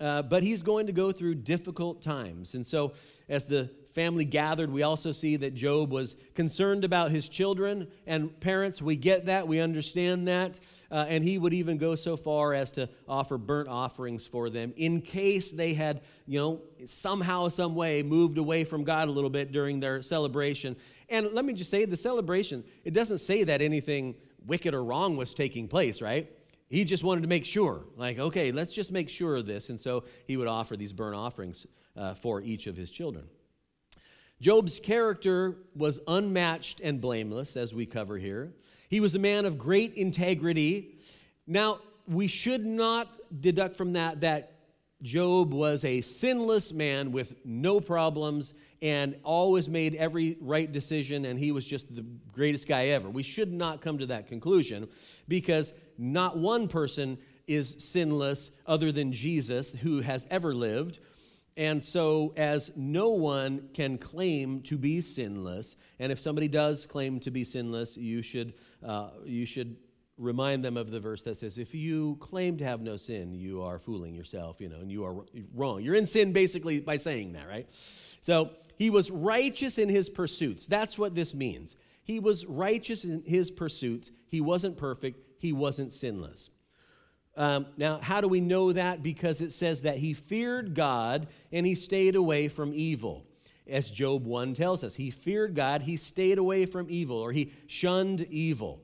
Uh, 0.00 0.22
but 0.22 0.44
he's 0.44 0.62
going 0.62 0.86
to 0.86 0.92
go 0.92 1.10
through 1.10 1.34
difficult 1.34 2.02
times. 2.02 2.54
And 2.54 2.64
so, 2.64 2.92
as 3.28 3.46
the 3.46 3.70
family 3.98 4.24
gathered, 4.24 4.70
we 4.70 4.84
also 4.84 5.10
see 5.10 5.34
that 5.34 5.56
Job 5.56 5.90
was 5.90 6.14
concerned 6.36 6.84
about 6.84 7.10
his 7.10 7.28
children 7.28 7.88
and 8.06 8.38
parents. 8.38 8.80
We 8.80 8.94
get 8.94 9.26
that, 9.26 9.48
we 9.48 9.58
understand 9.58 10.28
that. 10.28 10.60
Uh, 10.88 11.04
and 11.08 11.24
he 11.24 11.36
would 11.36 11.52
even 11.52 11.78
go 11.78 11.96
so 11.96 12.16
far 12.16 12.54
as 12.54 12.70
to 12.70 12.88
offer 13.08 13.36
burnt 13.36 13.68
offerings 13.68 14.24
for 14.24 14.50
them 14.50 14.72
in 14.76 15.00
case 15.00 15.50
they 15.50 15.74
had, 15.74 16.02
you 16.28 16.38
know, 16.38 16.60
somehow, 16.86 17.48
some 17.48 17.74
way 17.74 18.04
moved 18.04 18.38
away 18.38 18.62
from 18.62 18.84
God 18.84 19.08
a 19.08 19.10
little 19.10 19.30
bit 19.30 19.50
during 19.50 19.80
their 19.80 20.00
celebration. 20.00 20.76
And 21.08 21.32
let 21.32 21.44
me 21.44 21.52
just 21.52 21.68
say 21.68 21.84
the 21.84 21.96
celebration, 21.96 22.62
it 22.84 22.94
doesn't 22.94 23.18
say 23.18 23.42
that 23.42 23.60
anything 23.60 24.14
wicked 24.46 24.74
or 24.74 24.84
wrong 24.84 25.16
was 25.16 25.34
taking 25.34 25.66
place, 25.66 26.00
right? 26.00 26.30
He 26.68 26.84
just 26.84 27.02
wanted 27.02 27.22
to 27.22 27.28
make 27.28 27.44
sure, 27.44 27.82
like, 27.96 28.20
okay, 28.20 28.52
let's 28.52 28.72
just 28.72 28.92
make 28.92 29.08
sure 29.08 29.34
of 29.34 29.46
this. 29.46 29.70
And 29.70 29.80
so 29.80 30.04
he 30.28 30.36
would 30.36 30.46
offer 30.46 30.76
these 30.76 30.92
burnt 30.92 31.16
offerings 31.16 31.66
uh, 31.96 32.14
for 32.14 32.40
each 32.40 32.68
of 32.68 32.76
his 32.76 32.92
children. 32.92 33.26
Job's 34.40 34.78
character 34.80 35.56
was 35.74 36.00
unmatched 36.06 36.80
and 36.80 37.00
blameless, 37.00 37.56
as 37.56 37.74
we 37.74 37.86
cover 37.86 38.18
here. 38.18 38.52
He 38.88 39.00
was 39.00 39.14
a 39.14 39.18
man 39.18 39.44
of 39.44 39.58
great 39.58 39.94
integrity. 39.94 40.96
Now, 41.46 41.80
we 42.06 42.28
should 42.28 42.64
not 42.64 43.08
deduct 43.40 43.76
from 43.76 43.94
that 43.94 44.20
that 44.22 44.52
Job 45.02 45.52
was 45.52 45.84
a 45.84 46.00
sinless 46.00 46.72
man 46.72 47.12
with 47.12 47.34
no 47.44 47.80
problems 47.80 48.54
and 48.82 49.14
always 49.22 49.68
made 49.68 49.94
every 49.94 50.36
right 50.40 50.70
decision 50.70 51.24
and 51.24 51.38
he 51.38 51.52
was 51.52 51.64
just 51.64 51.94
the 51.94 52.04
greatest 52.32 52.66
guy 52.66 52.86
ever. 52.86 53.08
We 53.08 53.22
should 53.22 53.52
not 53.52 53.80
come 53.80 53.98
to 53.98 54.06
that 54.06 54.26
conclusion 54.26 54.88
because 55.28 55.72
not 55.98 56.36
one 56.36 56.66
person 56.66 57.18
is 57.46 57.76
sinless 57.78 58.50
other 58.66 58.90
than 58.90 59.12
Jesus 59.12 59.72
who 59.72 60.00
has 60.00 60.26
ever 60.30 60.52
lived. 60.52 60.98
And 61.58 61.82
so, 61.82 62.34
as 62.36 62.70
no 62.76 63.08
one 63.08 63.70
can 63.74 63.98
claim 63.98 64.60
to 64.62 64.78
be 64.78 65.00
sinless, 65.00 65.74
and 65.98 66.12
if 66.12 66.20
somebody 66.20 66.46
does 66.46 66.86
claim 66.86 67.18
to 67.20 67.32
be 67.32 67.42
sinless, 67.42 67.96
you 67.96 68.22
should, 68.22 68.54
uh, 68.80 69.10
you 69.24 69.44
should 69.44 69.76
remind 70.18 70.64
them 70.64 70.76
of 70.76 70.92
the 70.92 71.00
verse 71.00 71.22
that 71.22 71.36
says, 71.36 71.58
If 71.58 71.74
you 71.74 72.16
claim 72.20 72.58
to 72.58 72.64
have 72.64 72.80
no 72.80 72.96
sin, 72.96 73.34
you 73.34 73.62
are 73.62 73.80
fooling 73.80 74.14
yourself, 74.14 74.60
you 74.60 74.68
know, 74.68 74.76
and 74.76 74.88
you 74.88 75.04
are 75.04 75.24
wrong. 75.52 75.82
You're 75.82 75.96
in 75.96 76.06
sin 76.06 76.32
basically 76.32 76.78
by 76.78 76.96
saying 76.96 77.32
that, 77.32 77.48
right? 77.48 77.68
So, 78.20 78.50
he 78.76 78.88
was 78.88 79.10
righteous 79.10 79.78
in 79.78 79.88
his 79.88 80.08
pursuits. 80.08 80.64
That's 80.64 80.96
what 80.96 81.16
this 81.16 81.34
means. 81.34 81.76
He 82.04 82.20
was 82.20 82.46
righteous 82.46 83.02
in 83.02 83.24
his 83.26 83.50
pursuits. 83.50 84.12
He 84.28 84.40
wasn't 84.40 84.76
perfect, 84.76 85.24
he 85.40 85.52
wasn't 85.52 85.90
sinless. 85.90 86.50
Um, 87.38 87.66
now, 87.76 88.00
how 88.02 88.20
do 88.20 88.26
we 88.26 88.40
know 88.40 88.72
that? 88.72 89.00
Because 89.00 89.40
it 89.40 89.52
says 89.52 89.82
that 89.82 89.98
he 89.98 90.12
feared 90.12 90.74
God 90.74 91.28
and 91.52 91.64
he 91.64 91.76
stayed 91.76 92.16
away 92.16 92.48
from 92.48 92.72
evil. 92.74 93.24
As 93.68 93.88
Job 93.92 94.24
1 94.24 94.54
tells 94.54 94.82
us, 94.82 94.96
he 94.96 95.12
feared 95.12 95.54
God, 95.54 95.82
he 95.82 95.96
stayed 95.96 96.38
away 96.38 96.66
from 96.66 96.86
evil, 96.90 97.16
or 97.16 97.30
he 97.30 97.52
shunned 97.68 98.22
evil. 98.22 98.82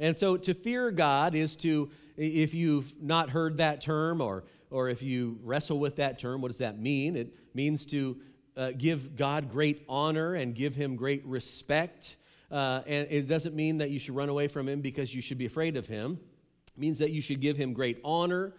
And 0.00 0.16
so 0.16 0.38
to 0.38 0.54
fear 0.54 0.90
God 0.90 1.34
is 1.34 1.54
to, 1.56 1.90
if 2.16 2.54
you've 2.54 3.02
not 3.02 3.28
heard 3.28 3.58
that 3.58 3.82
term 3.82 4.22
or, 4.22 4.44
or 4.70 4.88
if 4.88 5.02
you 5.02 5.38
wrestle 5.42 5.78
with 5.78 5.96
that 5.96 6.18
term, 6.18 6.40
what 6.40 6.48
does 6.48 6.58
that 6.58 6.80
mean? 6.80 7.14
It 7.14 7.34
means 7.52 7.84
to 7.86 8.16
uh, 8.56 8.70
give 8.76 9.16
God 9.16 9.50
great 9.50 9.84
honor 9.86 10.34
and 10.34 10.54
give 10.54 10.74
him 10.74 10.96
great 10.96 11.26
respect. 11.26 12.16
Uh, 12.50 12.80
and 12.86 13.06
it 13.10 13.28
doesn't 13.28 13.54
mean 13.54 13.78
that 13.78 13.90
you 13.90 13.98
should 13.98 14.16
run 14.16 14.30
away 14.30 14.48
from 14.48 14.66
him 14.66 14.80
because 14.80 15.14
you 15.14 15.20
should 15.20 15.38
be 15.38 15.46
afraid 15.46 15.76
of 15.76 15.86
him 15.86 16.18
means 16.76 16.98
that 16.98 17.10
you 17.10 17.20
should 17.20 17.40
give 17.40 17.56
him 17.56 17.72
great 17.72 18.00
honor 18.04 18.52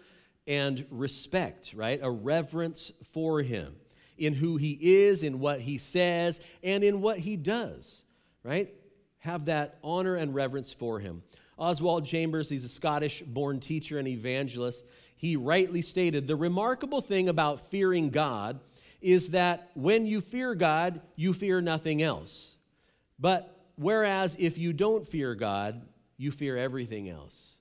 and 0.47 0.85
respect, 0.89 1.73
right? 1.75 1.99
A 2.01 2.09
reverence 2.09 2.91
for 3.13 3.41
him 3.41 3.75
in 4.17 4.33
who 4.33 4.57
he 4.57 4.77
is, 4.81 5.23
in 5.23 5.39
what 5.39 5.61
he 5.61 5.77
says, 5.77 6.39
and 6.63 6.83
in 6.83 7.01
what 7.01 7.19
he 7.19 7.35
does, 7.35 8.03
right? 8.43 8.73
Have 9.19 9.45
that 9.45 9.77
honor 9.83 10.15
and 10.15 10.33
reverence 10.33 10.71
for 10.71 10.99
him. 10.99 11.23
Oswald 11.57 12.05
Chambers, 12.05 12.49
he's 12.49 12.65
a 12.65 12.69
Scottish 12.69 13.21
born 13.21 13.59
teacher 13.59 13.97
and 13.97 14.07
evangelist. 14.07 14.83
He 15.15 15.35
rightly 15.35 15.81
stated 15.81 16.27
the 16.27 16.35
remarkable 16.35 17.01
thing 17.01 17.29
about 17.29 17.71
fearing 17.71 18.09
God 18.09 18.59
is 19.01 19.29
that 19.29 19.69
when 19.73 20.05
you 20.05 20.21
fear 20.21 20.55
God, 20.55 21.01
you 21.15 21.33
fear 21.33 21.61
nothing 21.61 22.01
else. 22.01 22.55
But 23.19 23.55
whereas 23.75 24.35
if 24.39 24.57
you 24.57 24.73
don't 24.73 25.07
fear 25.07 25.35
God, 25.35 25.81
you 26.17 26.31
fear 26.31 26.57
everything 26.57 27.09
else. 27.09 27.54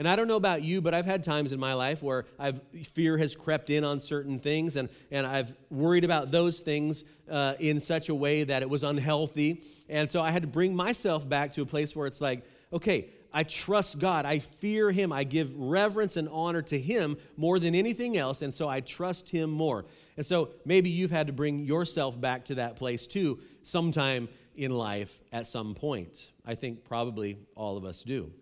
And 0.00 0.08
I 0.08 0.16
don't 0.16 0.28
know 0.28 0.36
about 0.36 0.62
you, 0.62 0.80
but 0.80 0.94
I've 0.94 1.04
had 1.04 1.24
times 1.24 1.52
in 1.52 1.60
my 1.60 1.74
life 1.74 2.02
where 2.02 2.24
I've, 2.38 2.62
fear 2.94 3.18
has 3.18 3.36
crept 3.36 3.68
in 3.68 3.84
on 3.84 4.00
certain 4.00 4.38
things, 4.38 4.76
and, 4.76 4.88
and 5.10 5.26
I've 5.26 5.52
worried 5.68 6.06
about 6.06 6.30
those 6.30 6.58
things 6.58 7.04
uh, 7.30 7.52
in 7.58 7.80
such 7.80 8.08
a 8.08 8.14
way 8.14 8.44
that 8.44 8.62
it 8.62 8.70
was 8.70 8.82
unhealthy. 8.82 9.60
And 9.90 10.10
so 10.10 10.22
I 10.22 10.30
had 10.30 10.40
to 10.40 10.48
bring 10.48 10.74
myself 10.74 11.28
back 11.28 11.52
to 11.52 11.60
a 11.60 11.66
place 11.66 11.94
where 11.94 12.06
it's 12.06 12.22
like, 12.22 12.46
okay, 12.72 13.10
I 13.30 13.42
trust 13.42 13.98
God. 13.98 14.24
I 14.24 14.38
fear 14.38 14.90
Him. 14.90 15.12
I 15.12 15.24
give 15.24 15.54
reverence 15.54 16.16
and 16.16 16.30
honor 16.30 16.62
to 16.62 16.78
Him 16.78 17.18
more 17.36 17.58
than 17.58 17.74
anything 17.74 18.16
else. 18.16 18.40
And 18.40 18.54
so 18.54 18.70
I 18.70 18.80
trust 18.80 19.28
Him 19.28 19.50
more. 19.50 19.84
And 20.16 20.24
so 20.24 20.48
maybe 20.64 20.88
you've 20.88 21.10
had 21.10 21.26
to 21.26 21.34
bring 21.34 21.66
yourself 21.66 22.18
back 22.18 22.46
to 22.46 22.54
that 22.54 22.76
place 22.76 23.06
too, 23.06 23.38
sometime 23.64 24.30
in 24.56 24.70
life 24.70 25.20
at 25.30 25.46
some 25.46 25.74
point. 25.74 26.28
I 26.46 26.54
think 26.54 26.84
probably 26.84 27.36
all 27.54 27.76
of 27.76 27.84
us 27.84 28.02
do. 28.02 28.32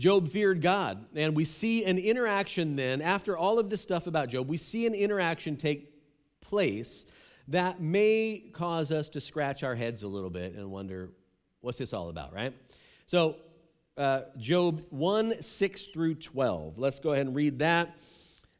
Job 0.00 0.30
feared 0.30 0.62
God. 0.62 1.04
And 1.14 1.36
we 1.36 1.44
see 1.44 1.84
an 1.84 1.98
interaction 1.98 2.74
then, 2.74 3.02
after 3.02 3.36
all 3.36 3.58
of 3.58 3.68
this 3.68 3.82
stuff 3.82 4.06
about 4.06 4.30
Job, 4.30 4.48
we 4.48 4.56
see 4.56 4.86
an 4.86 4.94
interaction 4.94 5.58
take 5.58 5.92
place 6.40 7.04
that 7.48 7.82
may 7.82 8.42
cause 8.54 8.90
us 8.90 9.10
to 9.10 9.20
scratch 9.20 9.62
our 9.62 9.74
heads 9.74 10.02
a 10.02 10.08
little 10.08 10.30
bit 10.30 10.54
and 10.54 10.70
wonder, 10.70 11.10
what's 11.60 11.76
this 11.76 11.92
all 11.92 12.08
about, 12.08 12.32
right? 12.32 12.54
So 13.06 13.36
uh, 13.98 14.22
Job 14.38 14.86
1 14.88 15.42
6 15.42 15.84
through 15.92 16.14
12. 16.14 16.78
Let's 16.78 16.98
go 16.98 17.12
ahead 17.12 17.26
and 17.26 17.36
read 17.36 17.58
that. 17.58 18.00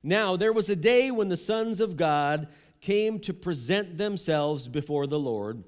Now, 0.02 0.36
there 0.36 0.52
was 0.52 0.68
a 0.68 0.76
day 0.76 1.10
when 1.10 1.30
the 1.30 1.38
sons 1.38 1.80
of 1.80 1.96
God 1.96 2.48
came 2.82 3.18
to 3.20 3.32
present 3.32 3.96
themselves 3.96 4.68
before 4.68 5.06
the 5.06 5.18
Lord, 5.18 5.64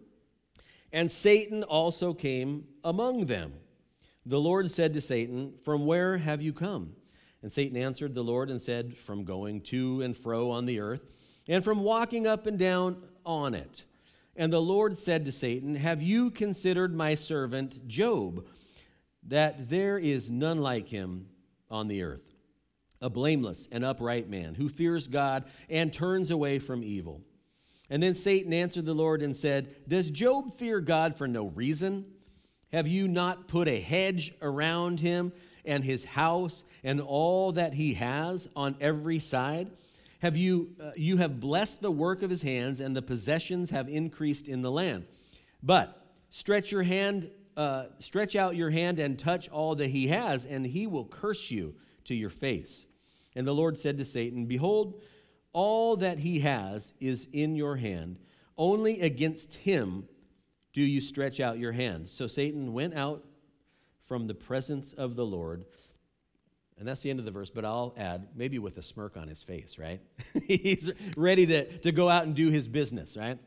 and 0.92 1.10
Satan 1.10 1.62
also 1.62 2.12
came 2.12 2.64
among 2.84 3.24
them. 3.24 3.54
The 4.24 4.40
Lord 4.40 4.70
said 4.70 4.94
to 4.94 5.00
Satan, 5.00 5.54
From 5.64 5.86
where 5.86 6.18
have 6.18 6.42
you 6.42 6.52
come? 6.52 6.92
And 7.42 7.50
Satan 7.50 7.76
answered 7.76 8.14
the 8.14 8.22
Lord 8.22 8.50
and 8.50 8.62
said, 8.62 8.96
From 8.96 9.24
going 9.24 9.62
to 9.62 10.02
and 10.02 10.16
fro 10.16 10.50
on 10.50 10.66
the 10.66 10.80
earth, 10.80 11.02
and 11.48 11.64
from 11.64 11.82
walking 11.82 12.26
up 12.26 12.46
and 12.46 12.58
down 12.58 13.02
on 13.26 13.54
it. 13.54 13.84
And 14.36 14.52
the 14.52 14.62
Lord 14.62 14.96
said 14.96 15.24
to 15.24 15.32
Satan, 15.32 15.74
Have 15.74 16.02
you 16.02 16.30
considered 16.30 16.94
my 16.94 17.14
servant 17.14 17.86
Job? 17.88 18.46
that 19.24 19.68
there 19.70 19.98
is 19.98 20.30
none 20.30 20.60
like 20.60 20.88
him 20.88 21.26
on 21.70 21.88
the 21.88 22.02
earth, 22.02 22.34
a 23.00 23.08
blameless 23.08 23.68
and 23.70 23.84
upright 23.84 24.28
man 24.28 24.54
who 24.54 24.68
fears 24.68 25.08
God 25.08 25.44
and 25.68 25.92
turns 25.92 26.30
away 26.30 26.58
from 26.58 26.82
evil. 26.82 27.22
And 27.88 28.02
then 28.02 28.14
Satan 28.14 28.52
answered 28.52 28.86
the 28.86 28.94
Lord 28.94 29.22
and 29.22 29.36
said, 29.36 29.74
Does 29.86 30.10
Job 30.10 30.56
fear 30.56 30.80
God 30.80 31.16
for 31.16 31.28
no 31.28 31.46
reason? 31.48 32.06
Have 32.72 32.88
you 32.88 33.08
not 33.08 33.48
put 33.48 33.68
a 33.68 33.80
hedge 33.80 34.34
around 34.40 35.00
him 35.00 35.32
and 35.64 35.84
his 35.84 36.04
house 36.04 36.64
and 36.82 37.00
all 37.00 37.52
that 37.52 37.74
he 37.74 37.94
has 37.94 38.48
on 38.56 38.76
every 38.80 39.18
side? 39.18 39.70
Have 40.20 40.36
you, 40.36 40.70
uh, 40.80 40.92
you 40.96 41.18
have 41.18 41.40
blessed 41.40 41.82
the 41.82 41.90
work 41.90 42.22
of 42.22 42.30
his 42.30 42.42
hands, 42.42 42.80
and 42.80 42.94
the 42.94 43.02
possessions 43.02 43.70
have 43.70 43.88
increased 43.88 44.48
in 44.48 44.62
the 44.62 44.70
land. 44.70 45.06
But 45.62 46.00
stretch 46.30 46.70
your 46.70 46.84
hand 46.84 47.30
uh, 47.56 47.84
stretch 47.98 48.34
out 48.34 48.56
your 48.56 48.70
hand 48.70 48.98
and 48.98 49.18
touch 49.18 49.48
all 49.50 49.74
that 49.76 49.88
he 49.88 50.08
has, 50.08 50.46
and 50.46 50.64
he 50.64 50.86
will 50.86 51.04
curse 51.04 51.50
you 51.50 51.74
to 52.04 52.14
your 52.14 52.30
face. 52.30 52.86
And 53.34 53.46
the 53.46 53.54
Lord 53.54 53.78
said 53.78 53.98
to 53.98 54.04
Satan, 54.04 54.46
Behold, 54.46 55.02
all 55.52 55.96
that 55.96 56.18
he 56.20 56.40
has 56.40 56.94
is 57.00 57.28
in 57.32 57.54
your 57.54 57.76
hand. 57.76 58.18
Only 58.56 59.00
against 59.00 59.54
him 59.54 60.08
do 60.72 60.80
you 60.82 61.00
stretch 61.00 61.40
out 61.40 61.58
your 61.58 61.72
hand. 61.72 62.08
So 62.08 62.26
Satan 62.26 62.72
went 62.72 62.94
out 62.94 63.24
from 64.06 64.26
the 64.26 64.34
presence 64.34 64.92
of 64.92 65.16
the 65.16 65.24
Lord. 65.24 65.64
And 66.78 66.88
that's 66.88 67.02
the 67.02 67.10
end 67.10 67.18
of 67.18 67.24
the 67.24 67.30
verse, 67.30 67.50
but 67.50 67.64
I'll 67.64 67.94
add, 67.96 68.28
maybe 68.34 68.58
with 68.58 68.76
a 68.78 68.82
smirk 68.82 69.16
on 69.16 69.28
his 69.28 69.42
face, 69.42 69.78
right? 69.78 70.00
He's 70.46 70.90
ready 71.16 71.46
to, 71.46 71.78
to 71.78 71.92
go 71.92 72.08
out 72.08 72.24
and 72.24 72.34
do 72.34 72.50
his 72.50 72.66
business, 72.66 73.16
right? 73.16 73.38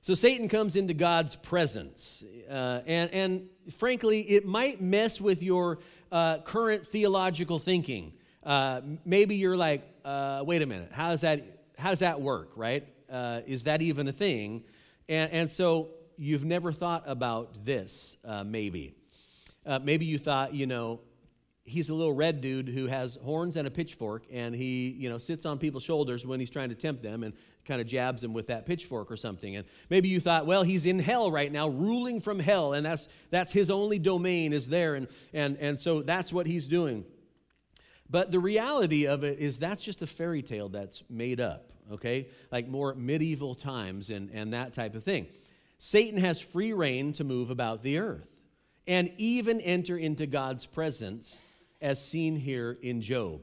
So 0.00 0.14
Satan 0.14 0.48
comes 0.48 0.76
into 0.76 0.94
God's 0.94 1.36
presence. 1.36 2.24
Uh, 2.48 2.80
and, 2.86 3.10
and 3.12 3.48
frankly, 3.76 4.20
it 4.22 4.46
might 4.46 4.80
mess 4.80 5.20
with 5.20 5.42
your 5.42 5.78
uh, 6.10 6.38
current 6.38 6.86
theological 6.86 7.58
thinking. 7.58 8.12
Uh, 8.42 8.80
maybe 9.04 9.36
you're 9.36 9.56
like, 9.56 9.82
uh, 10.04 10.42
wait 10.46 10.62
a 10.62 10.66
minute, 10.66 10.90
how 10.92 11.10
does 11.10 11.22
that, 11.22 11.42
how 11.76 11.90
does 11.90 11.98
that 11.98 12.20
work, 12.20 12.50
right? 12.56 12.86
Uh, 13.10 13.40
is 13.46 13.64
that 13.64 13.82
even 13.82 14.06
a 14.08 14.12
thing? 14.12 14.62
And, 15.08 15.32
and 15.32 15.50
so 15.50 15.90
you've 16.18 16.44
never 16.44 16.72
thought 16.72 17.04
about 17.06 17.64
this, 17.64 18.16
uh, 18.24 18.44
maybe. 18.44 18.94
maybe 19.82 20.04
you 20.04 20.18
thought, 20.18 20.54
you 20.54 20.66
know, 20.66 21.00
he's 21.66 21.88
a 21.88 21.94
little 21.94 22.12
red 22.12 22.40
dude 22.40 22.68
who 22.68 22.86
has 22.86 23.18
horns 23.24 23.56
and 23.56 23.66
a 23.66 23.70
pitchfork 23.70 24.24
and 24.30 24.54
he 24.54 24.96
you 24.98 25.08
know 25.10 25.18
sits 25.18 25.44
on 25.44 25.58
people's 25.58 25.82
shoulders 25.82 26.24
when 26.24 26.38
he's 26.38 26.50
trying 26.50 26.68
to 26.68 26.74
tempt 26.74 27.02
them 27.02 27.24
and 27.24 27.34
kind 27.64 27.80
of 27.80 27.86
jabs 27.88 28.22
them 28.22 28.32
with 28.32 28.46
that 28.46 28.64
pitchfork 28.64 29.10
or 29.10 29.16
something. 29.16 29.56
And 29.56 29.66
maybe 29.90 30.08
you 30.08 30.20
thought 30.20 30.46
well 30.46 30.62
he's 30.62 30.86
in 30.86 31.00
hell 31.00 31.30
right 31.30 31.50
now 31.50 31.68
ruling 31.68 32.20
from 32.20 32.38
hell 32.38 32.72
and 32.72 32.86
that's 32.86 33.08
that's 33.30 33.52
his 33.52 33.70
only 33.70 33.98
domain 33.98 34.52
is 34.52 34.68
there 34.68 34.94
and 34.94 35.08
and 35.34 35.58
and 35.58 35.78
so 35.78 36.02
that's 36.02 36.32
what 36.32 36.46
he's 36.46 36.68
doing. 36.68 37.04
But 38.08 38.30
the 38.30 38.38
reality 38.38 39.08
of 39.08 39.24
it 39.24 39.40
is 39.40 39.58
that's 39.58 39.82
just 39.82 40.00
a 40.00 40.06
fairy 40.06 40.42
tale 40.42 40.68
that's 40.68 41.02
made 41.10 41.40
up 41.40 41.72
okay? 41.92 42.28
Like 42.50 42.68
more 42.68 42.94
medieval 42.94 43.54
times 43.56 44.10
and 44.10 44.30
and 44.30 44.52
that 44.52 44.72
type 44.72 44.94
of 44.94 45.02
thing 45.02 45.26
satan 45.78 46.18
has 46.18 46.40
free 46.40 46.72
reign 46.72 47.12
to 47.12 47.24
move 47.24 47.50
about 47.50 47.82
the 47.82 47.98
earth 47.98 48.28
and 48.86 49.10
even 49.16 49.60
enter 49.60 49.96
into 49.96 50.26
god's 50.26 50.66
presence 50.66 51.40
as 51.80 52.04
seen 52.04 52.36
here 52.36 52.78
in 52.82 53.00
Job. 53.00 53.42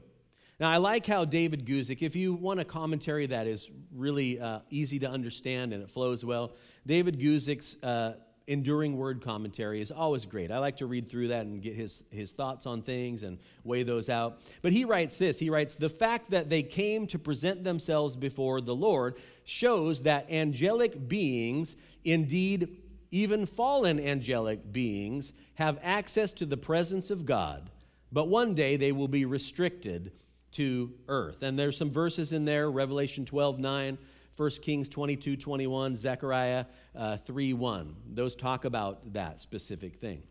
Now, 0.60 0.70
I 0.70 0.76
like 0.76 1.06
how 1.06 1.24
David 1.24 1.66
Guzik, 1.66 2.02
if 2.02 2.14
you 2.14 2.34
want 2.34 2.60
a 2.60 2.64
commentary 2.64 3.26
that 3.26 3.46
is 3.46 3.70
really 3.92 4.38
uh, 4.38 4.60
easy 4.70 5.00
to 5.00 5.08
understand 5.08 5.72
and 5.72 5.82
it 5.82 5.90
flows 5.90 6.24
well, 6.24 6.52
David 6.86 7.18
Guzik's 7.18 7.76
uh, 7.82 8.14
enduring 8.46 8.96
word 8.96 9.22
commentary 9.22 9.80
is 9.80 9.90
always 9.90 10.26
great. 10.26 10.52
I 10.52 10.58
like 10.58 10.76
to 10.76 10.86
read 10.86 11.08
through 11.08 11.28
that 11.28 11.46
and 11.46 11.60
get 11.60 11.74
his, 11.74 12.04
his 12.10 12.32
thoughts 12.32 12.66
on 12.66 12.82
things 12.82 13.24
and 13.24 13.38
weigh 13.64 13.82
those 13.82 14.08
out. 14.08 14.42
But 14.62 14.72
he 14.72 14.84
writes 14.84 15.18
this 15.18 15.38
He 15.38 15.50
writes, 15.50 15.74
The 15.74 15.88
fact 15.88 16.30
that 16.30 16.50
they 16.50 16.62
came 16.62 17.06
to 17.08 17.18
present 17.18 17.64
themselves 17.64 18.14
before 18.14 18.60
the 18.60 18.76
Lord 18.76 19.16
shows 19.44 20.02
that 20.02 20.30
angelic 20.30 21.08
beings, 21.08 21.74
indeed, 22.04 22.76
even 23.10 23.46
fallen 23.46 23.98
angelic 23.98 24.72
beings, 24.72 25.32
have 25.54 25.78
access 25.82 26.32
to 26.34 26.46
the 26.46 26.56
presence 26.56 27.10
of 27.10 27.24
God 27.26 27.70
but 28.14 28.28
one 28.28 28.54
day 28.54 28.76
they 28.76 28.92
will 28.92 29.08
be 29.08 29.24
restricted 29.24 30.12
to 30.52 30.92
earth. 31.08 31.42
And 31.42 31.58
there's 31.58 31.76
some 31.76 31.90
verses 31.90 32.32
in 32.32 32.44
there 32.44 32.70
Revelation 32.70 33.26
12 33.26 33.58
9, 33.58 33.98
1 34.36 34.50
Kings 34.62 34.88
22 34.88 35.36
21, 35.36 35.96
Zechariah 35.96 36.66
uh, 36.94 37.16
3 37.16 37.52
1. 37.52 37.96
Those 38.12 38.36
talk 38.36 38.64
about 38.64 39.12
that 39.14 39.40
specific 39.40 39.96
thing. 39.96 40.22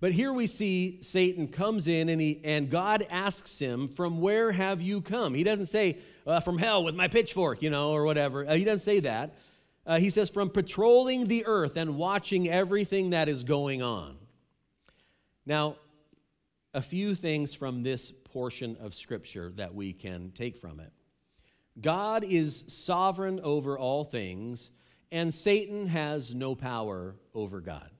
But 0.00 0.12
here 0.12 0.32
we 0.32 0.48
see 0.48 0.98
Satan 1.02 1.46
comes 1.46 1.86
in 1.86 2.08
and, 2.08 2.20
he, 2.20 2.40
and 2.42 2.68
God 2.68 3.06
asks 3.10 3.60
him, 3.60 3.86
From 3.86 4.20
where 4.20 4.50
have 4.50 4.82
you 4.82 5.02
come? 5.02 5.34
He 5.34 5.44
doesn't 5.44 5.66
say, 5.66 5.98
uh, 6.26 6.40
From 6.40 6.58
hell 6.58 6.82
with 6.82 6.96
my 6.96 7.06
pitchfork, 7.06 7.62
you 7.62 7.70
know, 7.70 7.92
or 7.92 8.04
whatever. 8.04 8.44
Uh, 8.44 8.54
he 8.54 8.64
doesn't 8.64 8.84
say 8.84 8.98
that. 9.00 9.36
Uh, 9.86 9.98
he 9.98 10.10
says, 10.10 10.30
From 10.30 10.50
patrolling 10.50 11.26
the 11.26 11.46
earth 11.46 11.76
and 11.76 11.96
watching 11.96 12.48
everything 12.48 13.10
that 13.10 13.28
is 13.28 13.44
going 13.44 13.82
on. 13.82 14.16
Now, 15.46 15.76
a 16.72 16.82
few 16.82 17.14
things 17.14 17.54
from 17.54 17.82
this 17.82 18.12
portion 18.12 18.76
of 18.80 18.94
Scripture 18.94 19.52
that 19.56 19.74
we 19.74 19.92
can 19.92 20.30
take 20.32 20.56
from 20.56 20.80
it. 20.80 20.92
God 21.80 22.24
is 22.24 22.64
sovereign 22.68 23.40
over 23.42 23.78
all 23.78 24.04
things, 24.04 24.70
and 25.10 25.32
Satan 25.32 25.86
has 25.88 26.34
no 26.34 26.54
power 26.54 27.16
over 27.34 27.60
God. 27.60 27.90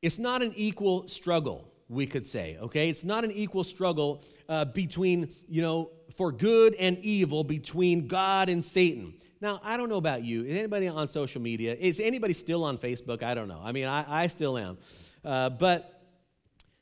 It's 0.00 0.18
not 0.18 0.42
an 0.42 0.52
equal 0.54 1.08
struggle, 1.08 1.72
we 1.88 2.06
could 2.06 2.26
say, 2.26 2.58
okay? 2.60 2.88
It's 2.88 3.04
not 3.04 3.24
an 3.24 3.32
equal 3.32 3.64
struggle 3.64 4.22
uh, 4.48 4.66
between, 4.66 5.30
you 5.48 5.62
know, 5.62 5.90
for 6.16 6.32
good 6.32 6.74
and 6.74 6.98
evil 6.98 7.44
between 7.44 8.06
God 8.08 8.48
and 8.48 8.62
Satan. 8.62 9.14
Now, 9.40 9.60
I 9.62 9.76
don't 9.76 9.88
know 9.88 9.96
about 9.96 10.24
you. 10.24 10.44
Is 10.44 10.58
anybody 10.58 10.88
on 10.88 11.08
social 11.08 11.40
media? 11.40 11.76
Is 11.78 12.00
anybody 12.00 12.32
still 12.32 12.64
on 12.64 12.78
Facebook? 12.78 13.22
I 13.22 13.34
don't 13.34 13.48
know. 13.48 13.60
I 13.62 13.72
mean, 13.72 13.86
I, 13.86 14.24
I 14.24 14.26
still 14.28 14.56
am. 14.56 14.78
Uh, 15.24 15.50
but 15.50 15.94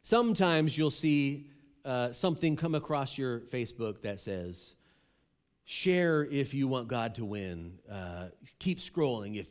Sometimes 0.03 0.77
you'll 0.77 0.91
see 0.91 1.47
uh, 1.85 2.11
something 2.13 2.57
come 2.57 2.75
across 2.75 3.17
your 3.17 3.41
Facebook 3.41 4.03
that 4.03 4.19
says, 4.19 4.75
share 5.65 6.25
if 6.25 6.55
you 6.55 6.67
want 6.67 6.89
God 6.89 7.15
to 7.17 7.25
win, 7.25 7.79
uh, 7.91 8.27
keep 8.59 8.81
scrolling 8.81 9.37
if 9.37 9.47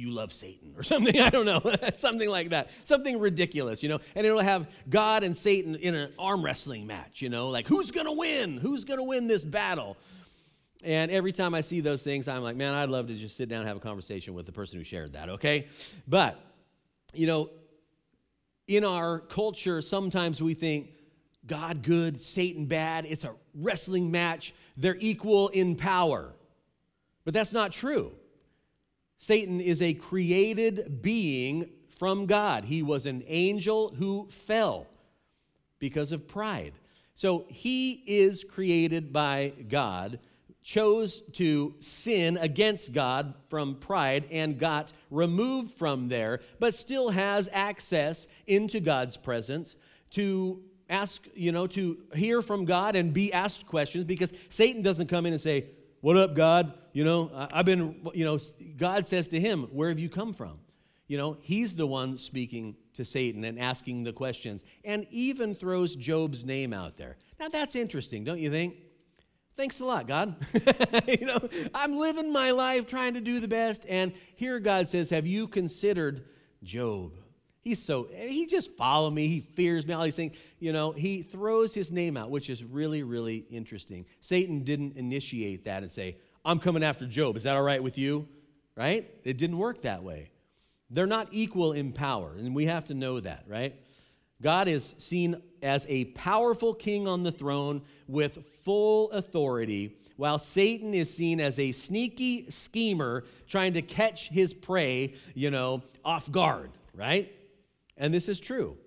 you 0.00 0.10
love 0.10 0.32
Satan 0.32 0.74
or 0.76 0.82
something. 0.92 1.20
I 1.20 1.30
don't 1.30 1.46
know. 1.46 1.62
something 1.96 2.28
like 2.28 2.50
that. 2.50 2.70
Something 2.84 3.18
ridiculous, 3.18 3.82
you 3.82 3.88
know. 3.88 4.00
And 4.14 4.26
it'll 4.26 4.40
have 4.40 4.68
God 4.88 5.22
and 5.22 5.36
Satan 5.36 5.76
in 5.76 5.94
an 5.94 6.12
arm 6.18 6.44
wrestling 6.44 6.86
match, 6.86 7.22
you 7.22 7.28
know, 7.28 7.48
like 7.48 7.68
who's 7.68 7.90
going 7.90 8.06
to 8.06 8.12
win? 8.12 8.56
Who's 8.56 8.84
going 8.84 8.98
to 8.98 9.04
win 9.04 9.26
this 9.26 9.44
battle? 9.44 9.96
And 10.82 11.10
every 11.10 11.32
time 11.32 11.54
I 11.54 11.60
see 11.60 11.80
those 11.80 12.02
things, 12.02 12.26
I'm 12.26 12.42
like, 12.42 12.56
man, 12.56 12.72
I'd 12.72 12.88
love 12.88 13.08
to 13.08 13.14
just 13.14 13.36
sit 13.36 13.50
down 13.50 13.60
and 13.60 13.68
have 13.68 13.76
a 13.76 13.80
conversation 13.80 14.32
with 14.32 14.46
the 14.46 14.52
person 14.52 14.78
who 14.78 14.84
shared 14.84 15.12
that, 15.12 15.28
okay? 15.28 15.68
But, 16.08 16.40
you 17.12 17.26
know, 17.26 17.50
in 18.66 18.84
our 18.84 19.18
culture, 19.18 19.82
sometimes 19.82 20.40
we 20.40 20.54
think 20.54 20.88
God 21.46 21.82
good, 21.82 22.22
Satan 22.22 22.64
bad. 22.64 23.04
It's 23.04 23.24
a 23.24 23.34
wrestling 23.54 24.10
match. 24.10 24.54
They're 24.76 24.96
equal 24.98 25.48
in 25.48 25.76
power. 25.76 26.32
But 27.24 27.34
that's 27.34 27.52
not 27.52 27.72
true. 27.72 28.12
Satan 29.22 29.60
is 29.60 29.82
a 29.82 29.92
created 29.92 31.02
being 31.02 31.68
from 31.98 32.24
God. 32.24 32.64
He 32.64 32.82
was 32.82 33.04
an 33.04 33.22
angel 33.26 33.94
who 33.98 34.26
fell 34.30 34.86
because 35.78 36.10
of 36.10 36.26
pride. 36.26 36.72
So 37.14 37.44
he 37.48 38.02
is 38.06 38.44
created 38.44 39.12
by 39.12 39.52
God, 39.68 40.20
chose 40.62 41.20
to 41.34 41.74
sin 41.80 42.38
against 42.38 42.94
God 42.94 43.34
from 43.50 43.74
pride, 43.74 44.26
and 44.30 44.58
got 44.58 44.90
removed 45.10 45.74
from 45.74 46.08
there, 46.08 46.40
but 46.58 46.74
still 46.74 47.10
has 47.10 47.46
access 47.52 48.26
into 48.46 48.80
God's 48.80 49.18
presence 49.18 49.76
to 50.12 50.62
ask, 50.88 51.28
you 51.34 51.52
know, 51.52 51.66
to 51.66 51.98
hear 52.14 52.40
from 52.40 52.64
God 52.64 52.96
and 52.96 53.12
be 53.12 53.34
asked 53.34 53.66
questions 53.66 54.06
because 54.06 54.32
Satan 54.48 54.80
doesn't 54.80 55.08
come 55.08 55.26
in 55.26 55.34
and 55.34 55.42
say, 55.42 55.66
What 56.00 56.16
up, 56.16 56.34
God? 56.34 56.72
You 56.92 57.04
know, 57.04 57.30
I've 57.52 57.66
been, 57.66 58.00
you 58.14 58.24
know, 58.24 58.38
God 58.78 59.06
says 59.06 59.28
to 59.28 59.40
him, 59.40 59.64
Where 59.72 59.90
have 59.90 59.98
you 59.98 60.08
come 60.08 60.32
from? 60.32 60.58
You 61.08 61.18
know, 61.18 61.36
he's 61.40 61.74
the 61.74 61.86
one 61.86 62.16
speaking 62.16 62.76
to 62.94 63.04
Satan 63.04 63.44
and 63.44 63.58
asking 63.58 64.04
the 64.04 64.12
questions 64.12 64.64
and 64.84 65.06
even 65.10 65.54
throws 65.54 65.96
Job's 65.96 66.44
name 66.44 66.72
out 66.72 66.96
there. 66.96 67.16
Now, 67.38 67.48
that's 67.48 67.74
interesting, 67.74 68.24
don't 68.24 68.38
you 68.38 68.50
think? 68.50 68.76
Thanks 69.56 69.80
a 69.80 69.84
lot, 69.84 70.08
God. 70.08 70.36
you 71.06 71.26
know, 71.26 71.38
I'm 71.74 71.98
living 71.98 72.32
my 72.32 72.52
life 72.52 72.86
trying 72.86 73.14
to 73.14 73.20
do 73.20 73.40
the 73.40 73.48
best. 73.48 73.84
And 73.86 74.12
here 74.36 74.58
God 74.58 74.88
says, 74.88 75.10
Have 75.10 75.26
you 75.26 75.48
considered 75.48 76.24
Job? 76.62 77.12
He's 77.62 77.82
so, 77.82 78.08
he 78.12 78.46
just 78.46 78.70
follow 78.72 79.10
me. 79.10 79.28
He 79.28 79.40
fears 79.40 79.86
me, 79.86 79.92
all 79.92 80.02
these 80.02 80.16
things. 80.16 80.36
You 80.58 80.72
know, 80.72 80.92
he 80.92 81.22
throws 81.22 81.74
his 81.74 81.92
name 81.92 82.16
out, 82.16 82.30
which 82.30 82.48
is 82.48 82.64
really, 82.64 83.02
really 83.02 83.44
interesting. 83.50 84.06
Satan 84.20 84.64
didn't 84.64 84.96
initiate 84.96 85.64
that 85.66 85.82
and 85.82 85.92
say, 85.92 86.16
I'm 86.44 86.58
coming 86.58 86.82
after 86.82 87.06
Job. 87.06 87.36
Is 87.36 87.42
that 87.42 87.56
all 87.56 87.62
right 87.62 87.82
with 87.82 87.98
you? 87.98 88.26
Right? 88.76 89.10
It 89.24 89.36
didn't 89.36 89.58
work 89.58 89.82
that 89.82 90.02
way. 90.02 90.30
They're 90.88 91.06
not 91.06 91.28
equal 91.32 91.72
in 91.72 91.92
power, 91.92 92.32
and 92.36 92.54
we 92.54 92.64
have 92.66 92.86
to 92.86 92.94
know 92.94 93.20
that, 93.20 93.44
right? 93.46 93.74
God 94.42 94.66
is 94.66 94.94
seen 94.96 95.40
as 95.62 95.86
a 95.88 96.06
powerful 96.06 96.72
king 96.72 97.06
on 97.06 97.22
the 97.22 97.30
throne 97.30 97.82
with 98.08 98.38
full 98.64 99.10
authority, 99.10 99.98
while 100.16 100.38
Satan 100.38 100.94
is 100.94 101.12
seen 101.14 101.40
as 101.40 101.58
a 101.58 101.72
sneaky 101.72 102.50
schemer 102.50 103.24
trying 103.48 103.74
to 103.74 103.82
catch 103.82 104.28
his 104.30 104.54
prey, 104.54 105.14
you 105.34 105.50
know, 105.50 105.82
off 106.04 106.30
guard, 106.32 106.70
right? 106.94 107.30
And 108.00 108.12
this 108.12 108.28
is 108.28 108.40
true. 108.40 108.78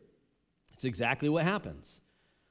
It's 0.73 0.83
exactly 0.83 1.29
what 1.29 1.43
happens. 1.43 2.01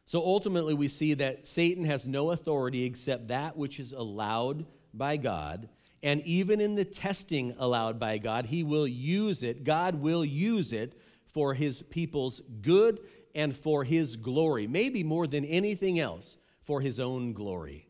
So 0.07 0.20
ultimately, 0.20 0.75
we 0.75 0.88
see 0.88 1.14
that 1.14 1.46
Satan 1.46 1.85
has 1.85 2.07
no 2.07 2.31
authority 2.31 2.85
except 2.85 3.29
that 3.29 3.57
which 3.57 3.81
is 3.81 3.92
allowed 3.92 4.64
by 4.94 5.16
God. 5.16 5.68
And 6.03 6.22
even 6.22 6.61
in 6.61 6.77
the 6.77 6.85
testing 6.85 7.55
allowed 7.59 7.98
by 7.98 8.18
God, 8.18 8.46
he 8.46 8.62
will 8.62 8.87
use 8.87 9.42
it, 9.42 9.64
God 9.64 9.96
will 9.96 10.25
use 10.25 10.72
it 10.72 10.98
for 11.27 11.55
his 11.55 11.83
people's 11.83 12.40
good 12.61 13.01
and 13.35 13.57
for 13.57 13.85
his 13.85 14.16
glory, 14.16 14.66
maybe 14.66 15.03
more 15.03 15.27
than 15.27 15.44
anything 15.44 15.98
else, 15.98 16.37
for 16.62 16.81
his 16.81 17.01
own 17.01 17.33
glory. 17.33 17.88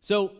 So, 0.00 0.32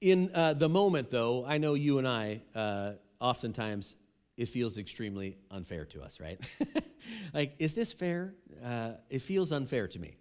in 0.00 0.30
uh, 0.34 0.52
the 0.52 0.68
moment, 0.68 1.10
though, 1.10 1.44
I 1.46 1.58
know 1.58 1.74
you 1.74 1.98
and 1.98 2.06
I 2.06 2.42
uh, 2.54 2.92
oftentimes 3.20 3.96
it 4.36 4.46
feels 4.46 4.78
extremely 4.78 5.38
unfair 5.50 5.84
to 5.86 6.02
us, 6.02 6.18
right? 6.20 6.40
like, 7.34 7.54
is 7.58 7.74
this 7.74 7.92
fair? 7.92 8.34
Uh, 8.64 8.92
it 9.10 9.20
feels 9.22 9.52
unfair 9.52 9.88
to 9.88 9.98
me. 9.98 10.16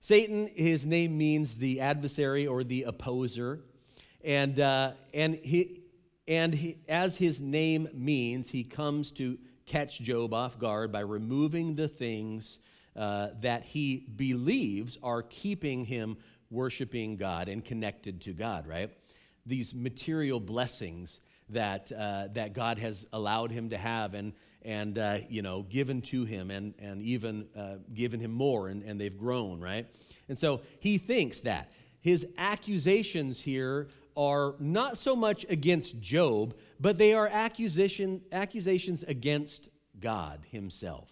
Satan, 0.00 0.48
his 0.54 0.86
name 0.86 1.18
means 1.18 1.54
the 1.54 1.80
adversary 1.80 2.46
or 2.46 2.64
the 2.64 2.84
opposer. 2.84 3.60
And, 4.24 4.58
uh, 4.58 4.92
and, 5.12 5.34
he, 5.34 5.82
and 6.26 6.54
he, 6.54 6.78
as 6.88 7.16
his 7.16 7.40
name 7.40 7.88
means, 7.92 8.48
he 8.50 8.64
comes 8.64 9.10
to 9.12 9.38
catch 9.66 10.00
Job 10.00 10.32
off 10.32 10.58
guard 10.58 10.90
by 10.90 11.00
removing 11.00 11.74
the 11.74 11.88
things 11.88 12.60
uh, 12.96 13.28
that 13.40 13.64
he 13.64 14.06
believes 14.16 14.98
are 15.02 15.22
keeping 15.22 15.84
him 15.84 16.16
worshiping 16.50 17.16
God 17.16 17.48
and 17.48 17.64
connected 17.64 18.22
to 18.22 18.32
God, 18.32 18.66
right? 18.66 18.90
These 19.46 19.74
material 19.74 20.40
blessings 20.40 21.20
that, 21.52 21.92
uh, 21.92 22.28
that 22.32 22.52
God 22.52 22.78
has 22.78 23.06
allowed 23.12 23.50
him 23.50 23.70
to 23.70 23.78
have 23.78 24.14
and, 24.14 24.32
and 24.62 24.98
uh, 24.98 25.18
you 25.28 25.42
know, 25.42 25.62
given 25.62 26.02
to 26.02 26.24
him 26.24 26.50
and, 26.50 26.74
and 26.78 27.02
even 27.02 27.46
uh, 27.56 27.76
given 27.94 28.20
him 28.20 28.32
more, 28.32 28.68
and, 28.68 28.82
and 28.82 29.00
they've 29.00 29.16
grown, 29.16 29.60
right? 29.60 29.86
And 30.28 30.38
so 30.38 30.62
he 30.80 30.98
thinks 30.98 31.40
that. 31.40 31.70
His 32.00 32.26
accusations 32.38 33.40
here 33.40 33.88
are 34.16 34.54
not 34.58 34.98
so 34.98 35.14
much 35.14 35.46
against 35.48 36.00
Job, 36.00 36.54
but 36.78 36.98
they 36.98 37.14
are 37.14 37.28
accusation, 37.28 38.22
accusations 38.32 39.02
against 39.04 39.68
God 39.98 40.40
himself. 40.50 41.10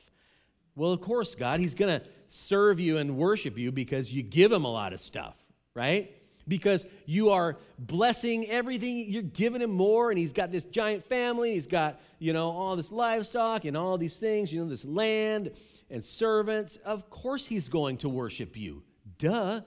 Well, 0.75 0.93
of 0.93 1.01
course, 1.01 1.35
God, 1.35 1.61
he's 1.61 1.75
going 1.75 2.01
to 2.01 2.07
serve 2.29 2.81
you 2.81 2.99
and 2.99 3.17
worship 3.17 3.59
you 3.59 3.73
because 3.73 4.13
you 4.13 4.23
give 4.23 4.53
him 4.53 4.65
a 4.65 4.71
lot 4.71 4.93
of 4.93 5.01
stuff, 5.01 5.37
right? 5.75 6.15
Because 6.49 6.87
you 7.05 7.31
are 7.31 7.59
blessing 7.79 8.49
everything. 8.49 9.05
You're 9.07 9.23
giving 9.23 9.61
him 9.61 9.71
more, 9.71 10.11
and 10.11 10.19
he's 10.19 10.33
got 10.33 10.51
this 10.51 10.65
giant 10.65 11.05
family. 11.05 11.53
He's 11.53 11.67
got, 11.67 12.01
you 12.19 12.33
know, 12.33 12.51
all 12.51 12.75
this 12.75 12.91
livestock 12.91 13.65
and 13.65 13.77
all 13.77 13.99
these 13.99 14.17
things, 14.17 14.53
you 14.53 14.63
know, 14.63 14.69
this 14.69 14.85
land 14.85 15.53
and 15.91 16.05
servants. 16.05 16.77
Of 16.79 17.11
course, 17.11 17.47
he's 17.47 17.69
going 17.69 17.99
to 17.99 18.09
worship 18.09 18.57
you. 18.57 18.83
Duh, 19.19 19.61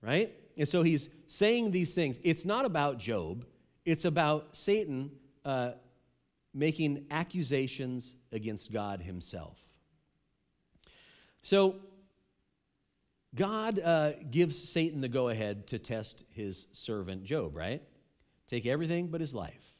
right? 0.00 0.32
And 0.56 0.68
so 0.68 0.82
he's 0.82 1.08
saying 1.26 1.72
these 1.72 1.92
things. 1.92 2.20
It's 2.22 2.44
not 2.44 2.64
about 2.64 2.98
Job, 2.98 3.44
it's 3.84 4.04
about 4.04 4.56
Satan 4.56 5.10
uh, 5.44 5.72
making 6.54 7.06
accusations 7.10 8.16
against 8.32 8.72
God 8.72 9.02
himself. 9.02 9.58
So 11.42 11.76
God 13.34 13.78
uh, 13.78 14.12
gives 14.30 14.58
Satan 14.58 15.00
the 15.00 15.08
go 15.08 15.28
ahead 15.28 15.68
to 15.68 15.78
test 15.78 16.24
his 16.30 16.66
servant 16.72 17.24
Job, 17.24 17.56
right? 17.56 17.82
Take 18.48 18.66
everything 18.66 19.08
but 19.08 19.20
his 19.20 19.32
life. 19.32 19.74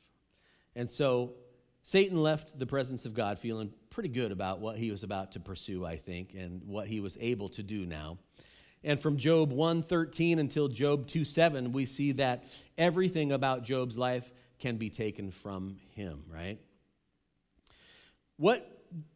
And 0.77 0.91
so 0.91 1.35
Satan 1.83 2.23
left 2.23 2.57
the 2.59 2.67
presence 2.67 3.07
of 3.07 3.15
God 3.15 3.39
feeling 3.39 3.73
pretty 3.91 4.09
good 4.09 4.31
about 4.31 4.61
what 4.61 4.77
he 4.77 4.91
was 4.91 5.03
about 5.03 5.33
to 5.33 5.41
pursue, 5.41 5.85
I 5.85 5.97
think, 5.97 6.35
and 6.35 6.63
what 6.65 6.87
he 6.87 7.01
was 7.01 7.19
able 7.21 7.49
to 7.51 7.63
do 7.63 7.85
now. 7.85 8.19
And 8.85 8.99
from 8.99 9.19
Job 9.19 9.53
1:13 9.53 10.39
until 10.39 10.69
Job 10.69 11.07
2:7, 11.07 11.73
we 11.73 11.87
see 11.87 12.13
that 12.13 12.45
everything 12.79 13.33
about 13.33 13.65
Job's 13.65 13.99
life 13.99 14.33
can 14.59 14.77
be 14.77 14.91
taken 14.91 15.31
from 15.31 15.81
him, 15.95 16.25
right? 16.29 16.59
What 18.37 18.67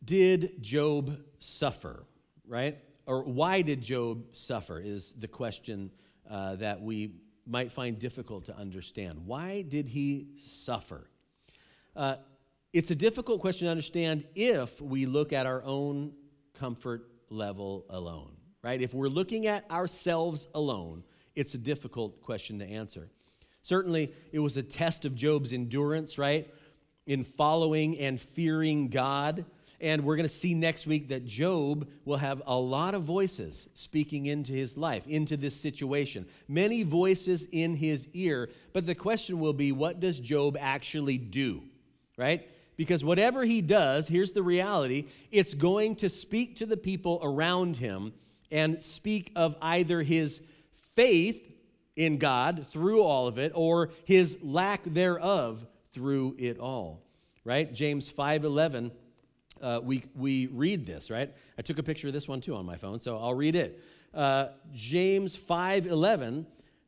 did 0.05 0.63
Job 0.63 1.25
suffer, 1.39 2.05
right? 2.47 2.79
Or 3.07 3.23
why 3.23 3.63
did 3.63 3.83
Job 3.83 4.25
suffer 4.33 4.81
is 4.81 5.13
the 5.19 5.29
question 5.29 5.91
uh, 6.29 6.57
that 6.57 6.81
we 6.81 7.13
might 7.47 7.71
find 7.71 7.99
difficult 7.99 8.47
to 8.47 8.57
understand. 8.57 9.27
Why 9.27 9.63
did 9.63 9.89
he 9.89 10.29
suffer? 10.47 11.09
Uh, 11.95 12.17
it's 12.73 12.91
a 12.91 12.95
difficult 12.95 13.41
question 13.41 13.67
to 13.67 13.71
understand 13.71 14.27
if 14.35 14.81
we 14.81 15.07
look 15.07 15.33
at 15.33 15.47
our 15.47 15.63
own 15.65 16.13
comfort 16.55 17.09
level 17.29 17.85
alone, 17.91 18.33
right? 18.63 18.81
If 18.81 18.95
we're 18.95 19.09
looking 19.09 19.47
at 19.47 19.71
ourselves 19.71 20.49
alone, 20.55 21.05
it's 21.35 21.55
a 21.55 21.59
difficult 21.59 22.23
question 22.23 22.59
to 22.61 22.65
answer. 22.65 23.11
Certainly, 23.63 24.13
it 24.33 24.39
was 24.39 24.57
a 24.57 24.63
test 24.63 25.05
of 25.05 25.15
Job's 25.15 25.53
endurance, 25.53 26.19
right? 26.19 26.53
In 27.07 27.25
following 27.25 27.99
and 27.99 28.21
fearing 28.21 28.89
God. 28.89 29.45
And 29.85 30.03
we're 30.03 30.17
going 30.17 30.27
to 30.27 30.35
see 30.35 30.55
next 30.55 30.87
week 30.87 31.09
that 31.09 31.27
Job 31.27 31.87
will 32.07 32.17
have 32.17 32.41
a 32.47 32.57
lot 32.57 32.95
of 32.95 33.03
voices 33.03 33.69
speaking 33.75 34.25
into 34.25 34.55
his 34.55 34.79
life, 34.79 35.07
into 35.07 35.37
this 35.37 35.55
situation. 35.55 36.25
Many 36.49 36.85
voices 36.85 37.47
in 37.53 37.77
his 37.77 38.09
ear. 38.15 38.49
But 38.73 38.87
the 38.87 38.95
question 38.95 39.41
will 39.41 39.53
be 39.53 39.73
what 39.73 40.01
does 40.01 40.19
Job 40.19 40.57
actually 40.59 41.19
do? 41.19 41.65
Right? 42.17 42.49
Because 42.79 43.05
whatever 43.05 43.45
he 43.45 43.61
does, 43.61 44.09
here's 44.09 44.33
the 44.33 44.43
reality 44.43 45.05
it's 45.31 45.53
going 45.53 45.97
to 45.97 46.09
speak 46.09 46.57
to 46.57 46.67
the 46.67 46.79
people 46.79 47.21
around 47.23 47.77
him 47.77 48.15
and 48.51 48.81
speak 48.81 49.33
of 49.37 49.55
either 49.61 50.01
his 50.01 50.41
faith 50.97 51.53
in 51.95 52.17
God 52.17 52.67
through 52.71 53.03
all 53.03 53.27
of 53.27 53.37
it 53.37 53.53
or 53.55 53.91
his 54.07 54.39
lack 54.43 54.81
thereof 54.85 55.67
through 55.93 56.37
it 56.39 56.59
all. 56.59 57.03
Right? 57.45 57.71
James 57.71 58.11
5:11 58.11 58.91
uh, 59.65 59.81
we, 59.83 60.05
we 60.15 60.47
read 60.47 60.85
this, 60.85 61.11
right? 61.11 61.33
I 61.59 61.63
took 61.63 61.79
a 61.79 61.83
picture 61.83 62.09
of 62.09 62.13
this 62.13 62.29
one 62.29 62.41
too 62.41 62.55
on 62.55 62.67
my 62.67 62.77
phone, 62.77 63.01
so 63.01 63.17
I'll 63.19 63.35
read 63.35 63.55
it. 63.55 63.83
Uh, 64.13 64.49
James 64.73 65.37
5.11 65.37 66.45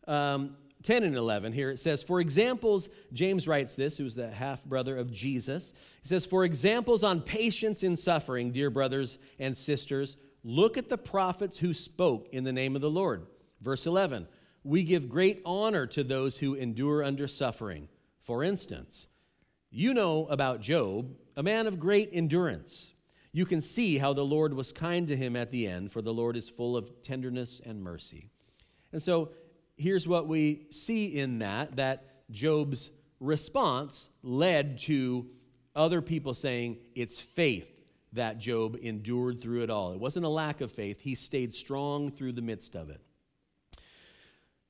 um, 0.07 0.57
10 0.83 1.03
and 1.03 1.17
11 1.17 1.53
here 1.53 1.71
it 1.71 1.81
says 1.81 2.01
for 2.01 2.21
examples 2.21 2.89
james 3.13 3.49
writes 3.49 3.75
this 3.75 3.99
who's 3.99 4.15
the 4.15 4.31
half 4.31 4.65
brother 4.65 4.97
of 4.97 5.11
jesus 5.11 5.73
he 6.01 6.07
says 6.07 6.25
for 6.25 6.45
examples 6.45 7.03
on 7.03 7.21
patience 7.21 7.83
in 7.83 7.97
suffering 7.97 8.53
dear 8.53 8.71
brothers 8.71 9.19
and 9.41 9.57
sisters 9.57 10.17
look 10.45 10.77
at 10.77 10.89
the 10.89 10.97
prophets 10.97 11.59
who 11.59 11.75
spoke 11.75 12.29
in 12.31 12.45
the 12.45 12.53
name 12.53 12.77
of 12.77 12.83
the 12.83 12.91
lord 12.91 13.27
verse 13.61 13.85
11 13.85 14.29
we 14.63 14.85
give 14.85 15.09
great 15.09 15.43
honor 15.45 15.87
to 15.87 16.05
those 16.05 16.39
who 16.39 16.55
endure 16.55 17.03
under 17.03 17.27
suffering 17.27 17.89
for 18.23 18.45
instance 18.45 19.09
you 19.71 19.93
know 19.93 20.27
about 20.27 20.61
job 20.61 21.11
a 21.37 21.43
man 21.43 21.67
of 21.67 21.79
great 21.79 22.11
endurance 22.13 22.93
you 23.33 23.45
can 23.45 23.61
see 23.61 23.99
how 23.99 24.13
the 24.13 24.25
lord 24.25 24.55
was 24.55 24.73
kind 24.73 25.09
to 25.09 25.17
him 25.17 25.37
at 25.37 25.51
the 25.51 25.67
end 25.67 25.93
for 25.93 26.03
the 26.03 26.15
lord 26.15 26.37
is 26.37 26.49
full 26.49 26.77
of 26.77 27.03
tenderness 27.03 27.61
and 27.65 27.83
mercy 27.83 28.31
and 28.93 29.03
so 29.03 29.31
here's 29.77 30.09
what 30.09 30.27
we 30.27 30.67
see 30.71 31.07
in 31.07 31.41
that 31.41 31.77
that 31.77 32.31
Job's 32.31 32.91
response 33.21 34.11
led 34.23 34.79
to 34.79 35.27
other 35.75 36.03
people 36.03 36.35
saying 36.35 36.79
it's 36.95 37.21
faith 37.21 37.69
that 38.13 38.39
Job 38.39 38.79
endured 38.81 39.41
through 39.41 39.63
it 39.63 39.71
all. 39.71 39.93
It 39.93 40.01
wasn't 40.01 40.25
a 40.25 40.31
lack 40.31 40.61
of 40.61 40.73
faith, 40.73 41.01
he 41.01 41.15
stayed 41.15 41.55
strong 41.55 42.11
through 42.11 42.33
the 42.33 42.43
midst 42.43 42.75
of 42.75 42.91
it. 42.91 43.01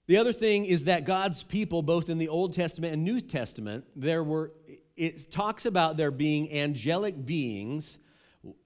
The 0.06 0.18
other 0.18 0.32
thing 0.32 0.66
is 0.66 0.84
that 0.84 1.04
God's 1.04 1.42
people, 1.42 1.82
both 1.82 2.08
in 2.08 2.18
the 2.18 2.28
Old 2.28 2.54
Testament 2.54 2.92
and 2.92 3.04
New 3.04 3.20
Testament, 3.20 3.86
there 3.96 4.22
were, 4.22 4.52
it 4.96 5.30
talks 5.30 5.66
about 5.66 5.96
there 5.96 6.10
being 6.10 6.52
angelic 6.52 7.26
beings 7.26 7.98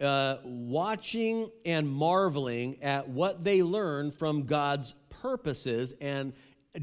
uh, 0.01 0.37
watching 0.45 1.51
and 1.65 1.89
marveling 1.89 2.83
at 2.83 3.09
what 3.09 3.45
they 3.45 3.63
learn 3.63 4.11
from 4.11 4.45
God's 4.45 4.95
purposes 5.09 5.95
and 6.01 6.33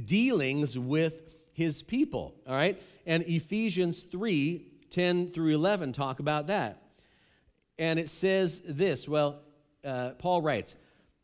dealings 0.03 0.77
with 0.77 1.37
his 1.53 1.81
people. 1.81 2.35
All 2.47 2.55
right? 2.55 2.81
And 3.05 3.23
Ephesians 3.23 4.03
3 4.03 4.73
10 4.89 5.31
through 5.31 5.53
11 5.53 5.91
talk 5.93 6.19
about 6.19 6.47
that. 6.47 6.81
And 7.77 7.99
it 7.99 8.09
says 8.09 8.61
this 8.65 9.07
well, 9.07 9.41
uh, 9.83 10.11
Paul 10.11 10.41
writes, 10.41 10.75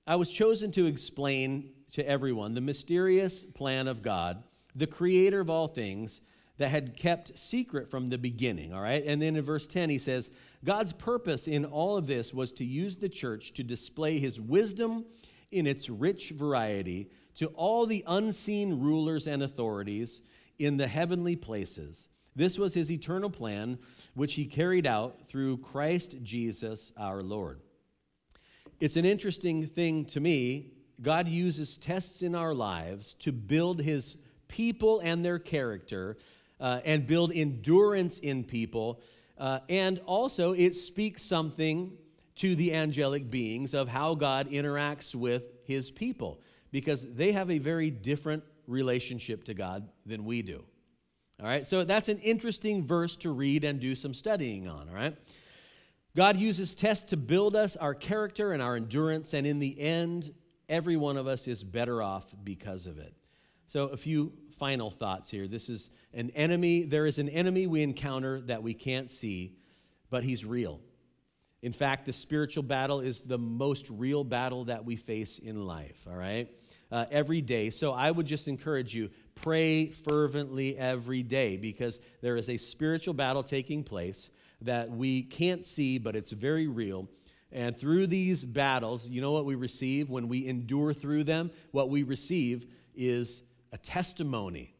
I 0.05 0.15
was 0.17 0.29
chosen 0.29 0.71
to 0.71 0.85
explain 0.85 1.71
to 1.93 2.07
everyone 2.07 2.53
the 2.53 2.61
mysterious 2.61 3.45
plan 3.45 3.87
of 3.87 4.01
God, 4.01 4.43
the 4.75 4.87
creator 4.87 5.39
of 5.39 5.49
all 5.49 5.67
things 5.67 6.21
that 6.57 6.69
had 6.69 6.95
kept 6.95 7.37
secret 7.37 7.89
from 7.89 8.09
the 8.09 8.17
beginning. 8.17 8.73
All 8.73 8.81
right? 8.81 9.03
And 9.05 9.21
then 9.21 9.35
in 9.35 9.43
verse 9.43 9.67
10, 9.67 9.89
he 9.89 9.97
says, 9.97 10.29
God's 10.63 10.93
purpose 10.93 11.47
in 11.47 11.65
all 11.65 11.97
of 11.97 12.07
this 12.07 12.33
was 12.33 12.51
to 12.53 12.65
use 12.65 12.97
the 12.97 13.09
church 13.09 13.53
to 13.53 13.63
display 13.63 14.19
his 14.19 14.39
wisdom 14.39 15.05
in 15.51 15.67
its 15.67 15.89
rich 15.89 16.29
variety 16.29 17.09
to 17.35 17.47
all 17.47 17.85
the 17.85 18.03
unseen 18.07 18.79
rulers 18.79 19.27
and 19.27 19.41
authorities 19.41 20.21
in 20.59 20.77
the 20.77 20.87
heavenly 20.87 21.35
places. 21.35 22.07
This 22.35 22.57
was 22.57 22.73
his 22.73 22.91
eternal 22.91 23.29
plan, 23.29 23.79
which 24.13 24.35
he 24.35 24.45
carried 24.45 24.87
out 24.87 25.27
through 25.27 25.57
Christ 25.57 26.15
Jesus 26.23 26.91
our 26.97 27.21
Lord. 27.21 27.59
It's 28.79 28.95
an 28.95 29.05
interesting 29.05 29.67
thing 29.67 30.05
to 30.05 30.19
me. 30.19 30.71
God 31.01 31.27
uses 31.27 31.77
tests 31.77 32.21
in 32.21 32.35
our 32.35 32.53
lives 32.53 33.13
to 33.15 33.31
build 33.31 33.81
his 33.81 34.17
people 34.47 34.99
and 34.99 35.23
their 35.23 35.39
character 35.39 36.17
uh, 36.59 36.79
and 36.85 37.07
build 37.07 37.31
endurance 37.33 38.19
in 38.19 38.43
people. 38.43 39.01
Uh, 39.37 39.59
and 39.69 39.99
also, 40.05 40.53
it 40.53 40.75
speaks 40.75 41.23
something 41.23 41.97
to 42.35 42.55
the 42.55 42.73
angelic 42.73 43.29
beings 43.29 43.73
of 43.73 43.87
how 43.87 44.15
God 44.15 44.49
interacts 44.49 45.13
with 45.13 45.43
his 45.65 45.91
people 45.91 46.39
because 46.71 47.05
they 47.13 47.31
have 47.31 47.51
a 47.51 47.59
very 47.59 47.91
different 47.91 48.43
relationship 48.67 49.43
to 49.45 49.53
God 49.53 49.87
than 50.05 50.25
we 50.25 50.41
do. 50.41 50.63
All 51.39 51.47
right, 51.47 51.67
so 51.67 51.83
that's 51.83 52.09
an 52.09 52.19
interesting 52.19 52.85
verse 52.85 53.15
to 53.17 53.31
read 53.31 53.63
and 53.63 53.79
do 53.79 53.95
some 53.95 54.13
studying 54.13 54.67
on, 54.67 54.87
all 54.87 54.95
right? 54.95 55.15
God 56.15 56.37
uses 56.37 56.75
tests 56.75 57.05
to 57.05 57.17
build 57.17 57.55
us, 57.55 57.75
our 57.75 57.95
character, 57.95 58.53
and 58.53 58.61
our 58.61 58.75
endurance, 58.75 59.33
and 59.33 59.47
in 59.47 59.59
the 59.59 59.79
end, 59.79 60.33
every 60.69 60.95
one 60.95 61.17
of 61.17 61.27
us 61.27 61.47
is 61.47 61.63
better 61.63 62.01
off 62.01 62.33
because 62.43 62.85
of 62.85 62.99
it. 62.99 63.13
So, 63.73 63.87
a 63.87 63.97
few 63.97 64.33
final 64.59 64.91
thoughts 64.91 65.31
here. 65.31 65.47
This 65.47 65.67
is 65.67 65.89
an 66.13 66.29
enemy, 66.35 66.83
there 66.83 67.07
is 67.07 67.17
an 67.17 67.27
enemy 67.27 67.65
we 67.65 67.81
encounter 67.81 68.39
that 68.41 68.61
we 68.61 68.75
can't 68.75 69.09
see, 69.09 69.55
but 70.11 70.23
he's 70.23 70.45
real. 70.45 70.79
In 71.63 71.73
fact, 71.73 72.05
the 72.05 72.13
spiritual 72.13 72.61
battle 72.61 72.99
is 72.99 73.21
the 73.21 73.39
most 73.39 73.89
real 73.89 74.23
battle 74.23 74.65
that 74.65 74.85
we 74.85 74.95
face 74.95 75.39
in 75.39 75.65
life, 75.65 75.97
all 76.07 76.15
right? 76.15 76.51
Uh, 76.91 77.05
every 77.09 77.41
day. 77.41 77.71
So 77.71 77.93
I 77.93 78.11
would 78.11 78.27
just 78.27 78.47
encourage 78.47 78.93
you 78.93 79.09
pray 79.33 79.87
fervently 79.87 80.77
every 80.77 81.23
day 81.23 81.57
because 81.57 81.99
there 82.21 82.37
is 82.37 82.49
a 82.49 82.57
spiritual 82.57 83.15
battle 83.15 83.41
taking 83.41 83.83
place 83.83 84.29
that 84.61 84.91
we 84.91 85.23
can't 85.23 85.65
see, 85.65 85.97
but 85.97 86.15
it's 86.15 86.31
very 86.31 86.67
real. 86.67 87.09
And 87.51 87.75
through 87.75 88.05
these 88.05 88.45
battles, 88.45 89.09
you 89.09 89.19
know 89.19 89.31
what 89.31 89.45
we 89.45 89.55
receive 89.55 90.11
when 90.11 90.27
we 90.27 90.45
endure 90.45 90.93
through 90.93 91.23
them? 91.23 91.49
What 91.71 91.89
we 91.89 92.03
receive 92.03 92.67
is 92.93 93.41
a 93.73 93.77
testimony. 93.77 94.73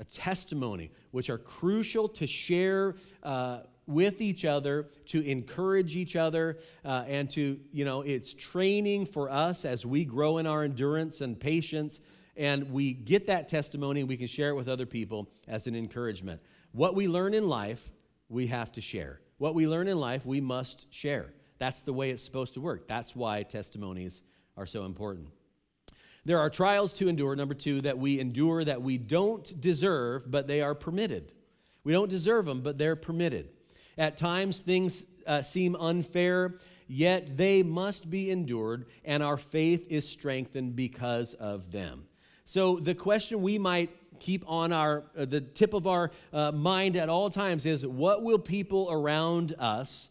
A 0.00 0.04
testimony, 0.04 0.90
which 1.12 1.30
are 1.30 1.38
crucial 1.38 2.08
to 2.08 2.26
share 2.26 2.96
uh, 3.22 3.60
with 3.86 4.20
each 4.20 4.44
other, 4.44 4.88
to 5.06 5.20
encourage 5.20 5.94
each 5.94 6.16
other, 6.16 6.58
uh, 6.84 7.04
and 7.06 7.30
to, 7.30 7.60
you 7.70 7.84
know, 7.84 8.00
it's 8.00 8.34
training 8.34 9.06
for 9.06 9.30
us 9.30 9.64
as 9.64 9.86
we 9.86 10.04
grow 10.04 10.38
in 10.38 10.48
our 10.48 10.64
endurance 10.64 11.20
and 11.20 11.38
patience. 11.38 12.00
And 12.36 12.72
we 12.72 12.92
get 12.92 13.28
that 13.28 13.48
testimony, 13.48 14.02
we 14.02 14.16
can 14.16 14.26
share 14.26 14.48
it 14.48 14.56
with 14.56 14.68
other 14.68 14.86
people 14.86 15.28
as 15.46 15.68
an 15.68 15.76
encouragement. 15.76 16.40
What 16.72 16.96
we 16.96 17.06
learn 17.06 17.32
in 17.32 17.46
life, 17.46 17.88
we 18.28 18.48
have 18.48 18.72
to 18.72 18.80
share. 18.80 19.20
What 19.38 19.54
we 19.54 19.68
learn 19.68 19.86
in 19.86 19.98
life, 19.98 20.26
we 20.26 20.40
must 20.40 20.92
share. 20.92 21.32
That's 21.58 21.82
the 21.82 21.92
way 21.92 22.10
it's 22.10 22.24
supposed 22.24 22.54
to 22.54 22.60
work. 22.60 22.88
That's 22.88 23.14
why 23.14 23.44
testimonies 23.44 24.22
are 24.56 24.66
so 24.66 24.86
important. 24.86 25.28
There 26.24 26.38
are 26.38 26.48
trials 26.48 26.94
to 26.94 27.08
endure, 27.08 27.36
number 27.36 27.54
two, 27.54 27.82
that 27.82 27.98
we 27.98 28.18
endure 28.18 28.64
that 28.64 28.80
we 28.80 28.96
don't 28.96 29.60
deserve, 29.60 30.30
but 30.30 30.46
they 30.46 30.62
are 30.62 30.74
permitted. 30.74 31.32
We 31.84 31.92
don't 31.92 32.08
deserve 32.08 32.46
them, 32.46 32.62
but 32.62 32.78
they're 32.78 32.96
permitted. 32.96 33.50
At 33.98 34.16
times, 34.16 34.58
things 34.58 35.04
uh, 35.26 35.42
seem 35.42 35.76
unfair, 35.76 36.54
yet 36.88 37.36
they 37.36 37.62
must 37.62 38.08
be 38.08 38.30
endured, 38.30 38.86
and 39.04 39.22
our 39.22 39.36
faith 39.36 39.86
is 39.90 40.08
strengthened 40.08 40.74
because 40.74 41.34
of 41.34 41.72
them. 41.72 42.06
So, 42.46 42.76
the 42.76 42.94
question 42.94 43.42
we 43.42 43.58
might 43.58 43.90
keep 44.20 44.44
on 44.48 44.72
our 44.72 45.04
uh, 45.16 45.24
the 45.24 45.40
tip 45.40 45.74
of 45.74 45.86
our 45.86 46.10
uh, 46.32 46.52
mind 46.52 46.96
at 46.96 47.08
all 47.08 47.30
times 47.30 47.66
is 47.66 47.84
what 47.86 48.22
will 48.22 48.38
people 48.38 48.88
around 48.90 49.54
us 49.58 50.10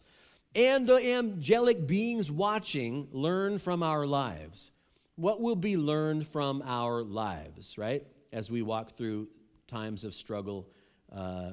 and 0.54 0.86
the 0.86 0.96
angelic 0.96 1.86
beings 1.86 2.30
watching 2.30 3.08
learn 3.12 3.58
from 3.58 3.82
our 3.82 4.06
lives 4.06 4.70
what 5.16 5.40
will 5.40 5.56
be 5.56 5.76
learned 5.76 6.26
from 6.26 6.62
our 6.64 7.02
lives 7.02 7.78
right 7.78 8.06
as 8.32 8.50
we 8.50 8.62
walk 8.62 8.96
through 8.96 9.28
times 9.68 10.04
of 10.04 10.14
struggle 10.14 10.68
uh, 11.14 11.50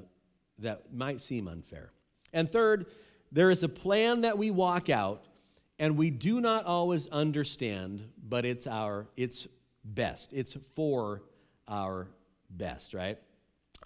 that 0.59 0.93
might 0.93 1.21
seem 1.21 1.47
unfair 1.47 1.91
and 2.33 2.49
third, 2.49 2.85
there 3.31 3.49
is 3.49 3.63
a 3.63 3.69
plan 3.69 4.21
that 4.21 4.37
we 4.37 4.51
walk 4.51 4.89
out 4.89 5.25
and 5.79 5.97
we 5.97 6.11
do 6.11 6.39
not 6.39 6.65
always 6.65 7.07
understand, 7.07 8.09
but 8.21 8.45
it's 8.45 8.67
our 8.67 9.07
it's 9.15 9.47
best. 9.83 10.31
It's 10.33 10.55
for 10.75 11.23
our 11.67 12.07
best, 12.49 12.93
right? 12.93 13.17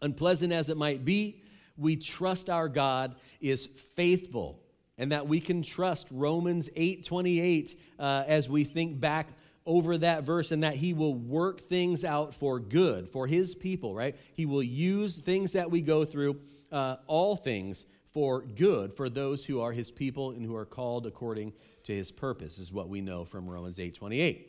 Unpleasant 0.01 0.51
as 0.51 0.69
it 0.69 0.77
might 0.77 1.05
be, 1.05 1.41
we 1.77 1.95
trust 1.95 2.49
our 2.49 2.67
God 2.69 3.15
is 3.39 3.67
faithful 3.95 4.59
and 4.97 5.11
that 5.11 5.27
we 5.27 5.39
can 5.39 5.61
trust 5.61 6.07
Romans 6.11 6.69
8:28 6.75 7.75
uh, 7.99 8.23
as 8.27 8.49
we 8.49 8.63
think 8.63 8.99
back 8.99 9.27
over 9.65 9.97
that 9.97 10.23
verse 10.23 10.51
and 10.51 10.63
that 10.63 10.75
he 10.75 10.93
will 10.93 11.15
work 11.15 11.61
things 11.61 12.03
out 12.03 12.35
for 12.35 12.59
good 12.59 13.09
for 13.09 13.25
his 13.25 13.55
people, 13.55 13.95
right? 13.95 14.15
He 14.33 14.45
will 14.45 14.63
use 14.63 15.15
things 15.15 15.53
that 15.53 15.71
we 15.71 15.81
go 15.81 16.05
through, 16.05 16.39
uh, 16.71 16.97
all 17.07 17.35
things 17.35 17.85
for 18.13 18.41
good 18.41 18.93
for 18.93 19.09
those 19.09 19.43
who 19.43 19.59
are 19.61 19.71
his 19.71 19.91
people 19.91 20.31
and 20.31 20.45
who 20.45 20.55
are 20.55 20.65
called 20.65 21.05
according 21.05 21.53
to 21.83 21.93
his 21.93 22.11
purpose 22.11 22.59
is 22.59 22.71
what 22.71 22.89
we 22.89 23.01
know 23.01 23.25
from 23.25 23.47
Romans 23.47 23.79
8:28. 23.79 24.47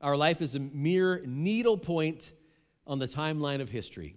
Our 0.00 0.16
life 0.16 0.40
is 0.40 0.54
a 0.54 0.60
mere 0.60 1.22
needle 1.26 1.76
point 1.76 2.32
on 2.86 2.98
the 2.98 3.06
timeline 3.06 3.60
of 3.60 3.68
history. 3.68 4.16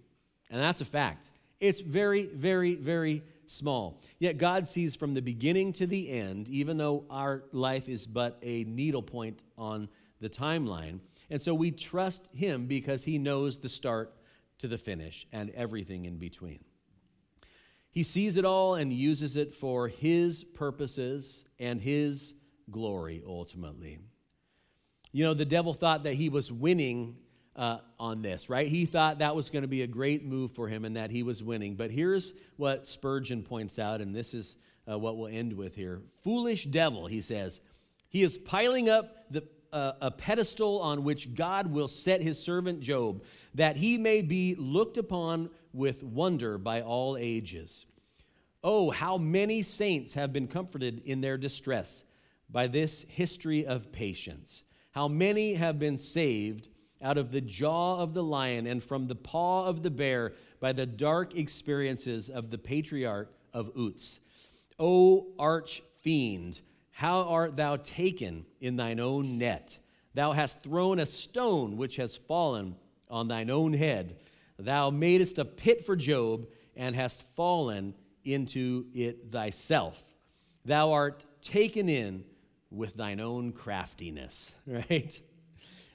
And 0.50 0.62
that's 0.62 0.82
a 0.82 0.86
fact. 0.86 1.30
It's 1.60 1.82
very 1.82 2.28
very 2.28 2.76
very 2.76 3.24
small. 3.47 4.01
Yet 4.19 4.38
God 4.38 4.67
sees 4.67 4.95
from 4.95 5.13
the 5.13 5.22
beginning 5.22 5.74
to 5.74 5.88
the 5.88 6.09
end 6.09 6.49
even 6.49 6.78
though 6.78 7.05
our 7.09 7.43
life 7.51 7.89
is 7.89 8.05
but 8.07 8.38
a 8.41 8.63
needle 8.65 9.03
point 9.03 9.41
on 9.57 9.89
the 10.22 10.30
timeline. 10.30 10.99
And 11.30 11.41
so 11.41 11.53
we 11.53 11.72
trust 11.72 12.30
him 12.34 12.67
because 12.67 13.03
he 13.03 13.17
knows 13.17 13.57
the 13.57 13.70
start 13.70 14.13
to 14.59 14.67
the 14.67 14.78
finish 14.78 15.28
and 15.32 15.49
everything 15.51 16.05
in 16.05 16.17
between. 16.17 16.63
He 17.91 18.03
sees 18.03 18.36
it 18.36 18.45
all 18.45 18.76
and 18.76 18.91
uses 18.91 19.38
it 19.38 19.53
for 19.53 19.88
his 19.88 20.43
purposes 20.43 21.45
and 21.59 21.80
his 21.80 22.34
glory 22.70 23.24
ultimately. 23.26 23.99
You 25.11 25.24
know, 25.24 25.34
the 25.34 25.45
devil 25.45 25.74
thought 25.74 26.03
that 26.03 26.15
he 26.15 26.28
was 26.28 26.51
winning 26.51 27.15
uh, 27.56 27.80
on 27.99 28.22
this, 28.22 28.49
right? 28.49 28.68
He 28.68 28.86
thought 28.86 29.20
that 29.20 29.36
was 29.36 29.49
going 29.49 29.62
to 29.62 29.68
be 29.68 29.82
a 29.82 29.88
great 29.88 30.26
move 30.26 30.51
for 30.51 30.68
him 30.68 30.86
and 30.86 30.95
that 30.95 31.12
he 31.12 31.24
was 31.24 31.41
winning. 31.41 31.76
But 31.76 31.91
here's 31.91 32.34
what 32.58 32.88
Spurgeon 32.88 33.43
points 33.43 33.80
out, 33.80 34.01
and 34.01 34.16
this 34.16 34.34
is 34.34 34.58
uh, 34.89 34.99
what 34.99 35.18
we'll 35.18 35.28
end 35.28 35.53
with 35.53 35.76
here. 35.76 36.01
Foolish 36.24 36.66
devil, 36.66 37.08
he 37.08 37.22
says. 37.22 37.62
He 38.10 38.24
is 38.24 38.38
piling 38.38 38.89
up 38.89 39.32
the, 39.32 39.43
uh, 39.72 39.93
a 40.01 40.12
pedestal 40.12 40.80
on 40.82 41.03
which 41.03 41.34
God 41.34 41.72
will 41.72 41.88
set 41.88 42.22
his 42.22 42.39
servant 42.39 42.82
Job, 42.82 43.24
that 43.53 43.78
he 43.78 43.97
may 43.97 44.22
be 44.22 44.56
looked 44.56 44.97
upon 44.97 45.49
with 45.74 46.03
wonder 46.03 46.58
by 46.58 46.82
all 46.82 47.18
ages. 47.18 47.86
Oh, 48.64 48.89
how 48.89 49.18
many 49.18 49.62
saints 49.62 50.14
have 50.14 50.34
been 50.34 50.47
comforted 50.47 51.01
in 51.06 51.22
their 51.22 51.38
distress 51.38 52.03
by 52.49 52.68
this 52.68 53.06
history 53.10 53.66
of 53.66 53.91
patience. 53.91 54.64
How 54.91 55.08
many 55.08 55.56
have 55.56 55.80
been 55.80 55.97
saved 55.97 56.70
out 57.02 57.18
of 57.18 57.32
the 57.32 57.41
jaw 57.41 58.00
of 58.00 58.14
the 58.14 58.24
lion 58.24 58.66
and 58.68 58.84
from 58.84 59.08
the 59.08 59.16
paw 59.16 59.66
of 59.66 59.84
the 59.84 59.89
bear 59.89 60.34
by 60.60 60.74
the 60.74 60.86
dark 60.86 61.36
experiences 61.38 62.30
of 62.30 62.50
the 62.52 62.58
patriarch 62.58 63.32
of 63.54 63.72
Uz. 63.78 64.20
O 64.80 65.28
arch 65.38 65.84
fiend, 66.02 66.62
how 66.91 67.24
art 67.24 67.58
thou 67.58 67.76
taken 67.78 68.46
in 68.60 68.76
thine 68.76 69.00
own 69.00 69.38
net? 69.38 69.78
Thou 70.14 70.32
hast 70.32 70.62
thrown 70.62 71.00
a 71.00 71.06
stone 71.06 71.78
which 71.78 71.98
has 71.98 72.16
fallen 72.16 72.76
on 73.10 73.28
thine 73.28 73.50
own 73.50 73.74
head. 73.74 74.18
Thou 74.58 74.89
madest 74.89 75.38
a 75.38 75.46
pit 75.46 75.86
for 75.86 75.96
Job 75.96 76.48
and 76.76 76.96
hast 76.96 77.24
fallen 77.36 77.93
into 78.24 78.86
it 78.93 79.32
thyself. 79.32 80.02
Thou 80.64 80.93
art 80.93 81.26
taken 81.41 81.89
in 81.89 82.24
with 82.72 82.96
thine 82.96 83.20
own 83.20 83.52
craftiness, 83.52 84.56
right? 84.68 85.20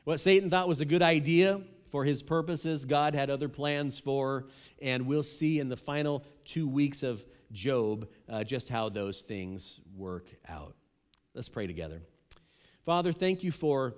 What 0.05 0.19
Satan 0.19 0.49
thought 0.49 0.67
was 0.67 0.81
a 0.81 0.87
good 0.87 1.03
idea 1.03 1.61
for 1.91 2.05
his 2.05 2.23
purposes, 2.23 2.85
God 2.85 3.15
had 3.15 3.31
other 3.31 3.49
plans 3.49 3.99
for, 3.99 4.47
and 4.81 5.07
we'll 5.07 5.23
see 5.23 5.59
in 5.59 5.69
the 5.69 5.77
final 5.77 6.25
two 6.45 6.67
weeks 6.69 7.03
of 7.03 7.25
Job 7.53 8.09
uh, 8.29 8.45
just 8.45 8.69
how 8.69 8.89
those 8.89 9.21
things 9.21 9.81
work 9.97 10.27
out. 10.49 10.75
Let's 11.35 11.49
pray 11.49 11.67
together. 11.67 12.01
Father, 12.87 13.13
thank 13.13 13.43
you 13.43 13.53
for 13.53 13.95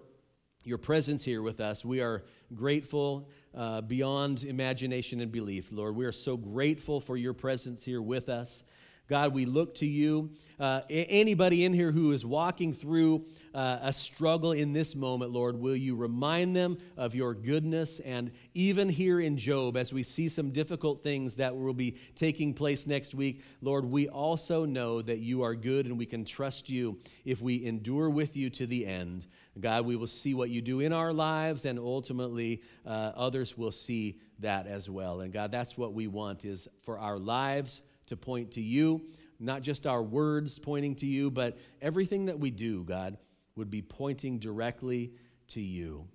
your 0.65 0.79
presence 0.79 1.25
here 1.25 1.43
with 1.43 1.61
us. 1.61 1.85
We 1.85 2.01
are 2.01 2.25
grateful 2.55 3.29
uh, 3.55 3.83
beyond 3.83 4.45
imagination 4.45 5.21
and 5.21 5.31
belief, 5.31 5.71
Lord. 5.71 5.95
We 5.95 6.05
are 6.05 6.13
so 6.13 6.37
grateful 6.37 7.01
for 7.01 7.17
your 7.17 7.33
presence 7.33 7.85
here 7.85 8.03
with 8.03 8.29
us. 8.29 8.65
God, 9.09 9.35
we 9.35 9.47
look 9.47 9.75
to 9.77 9.87
you. 9.87 10.31
Uh, 10.61 10.81
anybody 10.89 11.65
in 11.65 11.73
here 11.73 11.91
who 11.91 12.13
is 12.13 12.25
walking 12.25 12.73
through 12.73 13.25
uh, 13.53 13.81
a 13.83 13.93
struggle 13.93 14.53
in 14.53 14.73
this 14.73 14.95
moment, 14.95 15.33
Lord, 15.33 15.57
will 15.57 15.77
you 15.77 15.97
remind 15.97 16.55
them 16.55 16.79
of 16.97 17.15
your 17.15 17.35
goodness? 17.35 17.99
And 18.01 18.31
even 18.55 18.89
here 18.89 19.21
in 19.21 19.37
Job, 19.37 19.77
as 19.77 19.93
we 19.93 20.05
see 20.05 20.29
some 20.29 20.51
difficult 20.51 21.03
things 21.03 21.35
that 21.35 21.57
will 21.57 21.75
be 21.75 21.97
taking 22.15 22.55
place 22.55 22.87
next 22.87 23.13
week, 23.15 23.43
Lord, 23.61 23.85
we 23.85 24.09
also 24.09 24.65
know 24.65 25.03
that 25.03 25.19
you 25.19 25.43
are 25.43 25.57
good 25.57 25.87
and 25.87 25.99
we 25.99 26.07
can 26.07 26.25
trust 26.25 26.71
you 26.71 26.99
if 27.25 27.43
we 27.43 27.65
endure 27.67 28.09
with 28.09 28.37
you 28.37 28.51
to 28.51 28.67
the 28.67 28.87
end. 28.87 29.27
God, 29.61 29.85
we 29.85 29.97
will 29.97 30.07
see 30.07 30.33
what 30.33 30.49
you 30.49 30.63
do 30.63 30.81
in 30.81 30.95
our 30.95 31.13
lives, 31.13 31.67
and 31.67 31.79
ultimately, 31.79 32.63
uh, 32.87 33.13
others 33.15 33.59
will 33.59 33.73
see 33.73 34.19
that 34.39 34.67
as 34.67 34.89
well. 34.89 35.21
And 35.21 35.33
God, 35.33 35.53
that's 35.53 35.77
what 35.77 35.93
we 35.93 36.07
want 36.07 36.45
is 36.47 36.69
for 36.85 36.99
our 36.99 37.19
lives 37.19 37.83
to 38.13 38.17
point 38.17 38.53
to 38.53 38.61
you, 38.61 39.01
not 39.41 39.63
just 39.63 39.87
our 39.87 40.03
words 40.03 40.59
pointing 40.59 40.95
to 40.97 41.07
you, 41.07 41.31
but 41.31 41.59
everything 41.81 42.27
that 42.27 42.39
we 42.39 42.51
do, 42.51 42.85
God, 42.85 43.17
would 43.57 43.71
be 43.71 43.83
pointing 43.83 44.39
directly 44.39 45.13
to 45.49 45.61
you. 45.61 46.07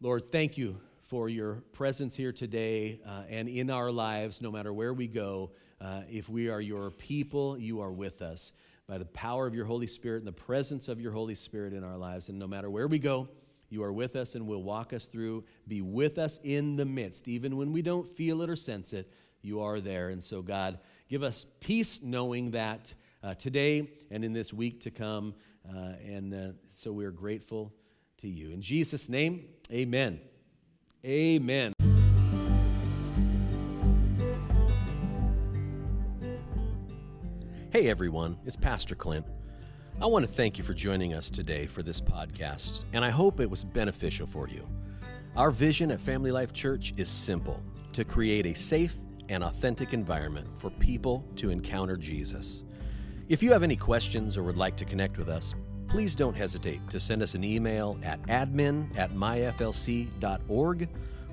Lord, 0.00 0.32
thank 0.32 0.56
you 0.56 0.80
for 1.02 1.28
your 1.28 1.56
presence 1.72 2.16
here 2.16 2.32
today 2.32 3.00
uh, 3.06 3.22
and 3.28 3.48
in 3.48 3.70
our 3.70 3.90
lives, 3.90 4.40
no 4.40 4.50
matter 4.50 4.72
where 4.72 4.94
we 4.94 5.06
go. 5.06 5.50
Uh, 5.78 6.02
if 6.10 6.28
we 6.28 6.48
are 6.48 6.60
your 6.60 6.90
people, 6.90 7.58
you 7.58 7.80
are 7.80 7.92
with 7.92 8.22
us 8.22 8.52
by 8.88 8.96
the 8.96 9.04
power 9.04 9.46
of 9.46 9.54
your 9.54 9.66
Holy 9.66 9.86
Spirit 9.86 10.18
and 10.18 10.26
the 10.26 10.32
presence 10.32 10.88
of 10.88 11.00
your 11.00 11.12
Holy 11.12 11.34
Spirit 11.34 11.74
in 11.74 11.84
our 11.84 11.96
lives. 11.98 12.30
And 12.30 12.38
no 12.38 12.46
matter 12.46 12.70
where 12.70 12.88
we 12.88 12.98
go, 12.98 13.28
you 13.68 13.82
are 13.82 13.92
with 13.92 14.16
us 14.16 14.34
and 14.34 14.46
will 14.46 14.62
walk 14.62 14.92
us 14.94 15.04
through, 15.04 15.44
be 15.68 15.82
with 15.82 16.18
us 16.18 16.40
in 16.42 16.76
the 16.76 16.86
midst. 16.86 17.28
Even 17.28 17.56
when 17.56 17.72
we 17.72 17.82
don't 17.82 18.08
feel 18.08 18.40
it 18.40 18.48
or 18.48 18.56
sense 18.56 18.92
it, 18.94 19.10
you 19.42 19.60
are 19.60 19.80
there. 19.80 20.08
And 20.08 20.22
so, 20.22 20.42
God, 20.42 20.78
Give 21.10 21.24
us 21.24 21.44
peace 21.58 22.00
knowing 22.04 22.52
that 22.52 22.94
uh, 23.24 23.34
today 23.34 23.90
and 24.12 24.24
in 24.24 24.32
this 24.32 24.52
week 24.52 24.82
to 24.82 24.92
come. 24.92 25.34
Uh, 25.68 25.94
and 26.06 26.32
uh, 26.32 26.52
so 26.68 26.92
we're 26.92 27.10
grateful 27.10 27.72
to 28.18 28.28
you. 28.28 28.50
In 28.50 28.62
Jesus' 28.62 29.08
name, 29.08 29.48
amen. 29.72 30.20
Amen. 31.04 31.72
Hey 37.72 37.88
everyone, 37.88 38.38
it's 38.46 38.56
Pastor 38.56 38.94
Clint. 38.94 39.26
I 40.00 40.06
want 40.06 40.24
to 40.24 40.30
thank 40.30 40.58
you 40.58 40.64
for 40.64 40.74
joining 40.74 41.14
us 41.14 41.28
today 41.28 41.66
for 41.66 41.82
this 41.82 42.00
podcast, 42.00 42.84
and 42.92 43.04
I 43.04 43.10
hope 43.10 43.40
it 43.40 43.50
was 43.50 43.64
beneficial 43.64 44.28
for 44.28 44.48
you. 44.48 44.64
Our 45.34 45.50
vision 45.50 45.90
at 45.90 46.00
Family 46.00 46.30
Life 46.30 46.52
Church 46.52 46.94
is 46.96 47.08
simple 47.08 47.60
to 47.94 48.04
create 48.04 48.46
a 48.46 48.54
safe 48.54 48.96
and 49.30 49.42
authentic 49.44 49.94
environment 49.94 50.46
for 50.58 50.68
people 50.68 51.24
to 51.36 51.50
encounter 51.50 51.96
Jesus. 51.96 52.64
If 53.28 53.42
you 53.42 53.52
have 53.52 53.62
any 53.62 53.76
questions 53.76 54.36
or 54.36 54.42
would 54.42 54.56
like 54.56 54.76
to 54.76 54.84
connect 54.84 55.16
with 55.16 55.28
us, 55.28 55.54
please 55.86 56.14
don't 56.14 56.36
hesitate 56.36 56.88
to 56.90 57.00
send 57.00 57.22
us 57.22 57.34
an 57.34 57.44
email 57.44 57.98
at 58.02 58.20
admin 58.24 58.96
at 58.98 59.10
myflc.org 59.12 60.88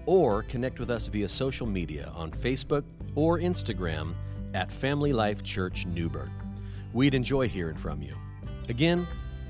or 0.06 0.43
connect 0.43 0.80
with 0.80 0.91
us 0.91 1.08
via 1.08 1.28
social 1.28 1.68
media 1.68 2.12
on 2.16 2.32
Facebook 2.32 2.84
or 3.16 3.39
Instagram 3.39 4.14
at 4.54 4.72
Family 4.72 5.12
Life 5.12 5.43
Church 5.43 5.86
Newberg. 5.88 6.30
We'd 6.93 7.16
enjoy 7.16 7.48
hearing 7.50 7.78
from 7.78 8.02
you. 8.02 8.16
Again, 8.70 9.08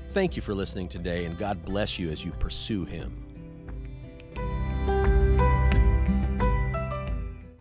thank 0.08 0.36
you 0.36 0.42
for 0.42 0.54
listening 0.54 0.88
today, 0.88 1.26
and 1.26 1.38
God 1.38 1.64
bless 1.64 1.98
you 1.98 2.10
as 2.10 2.24
you 2.24 2.32
pursue 2.32 2.84
Him. 2.84 3.27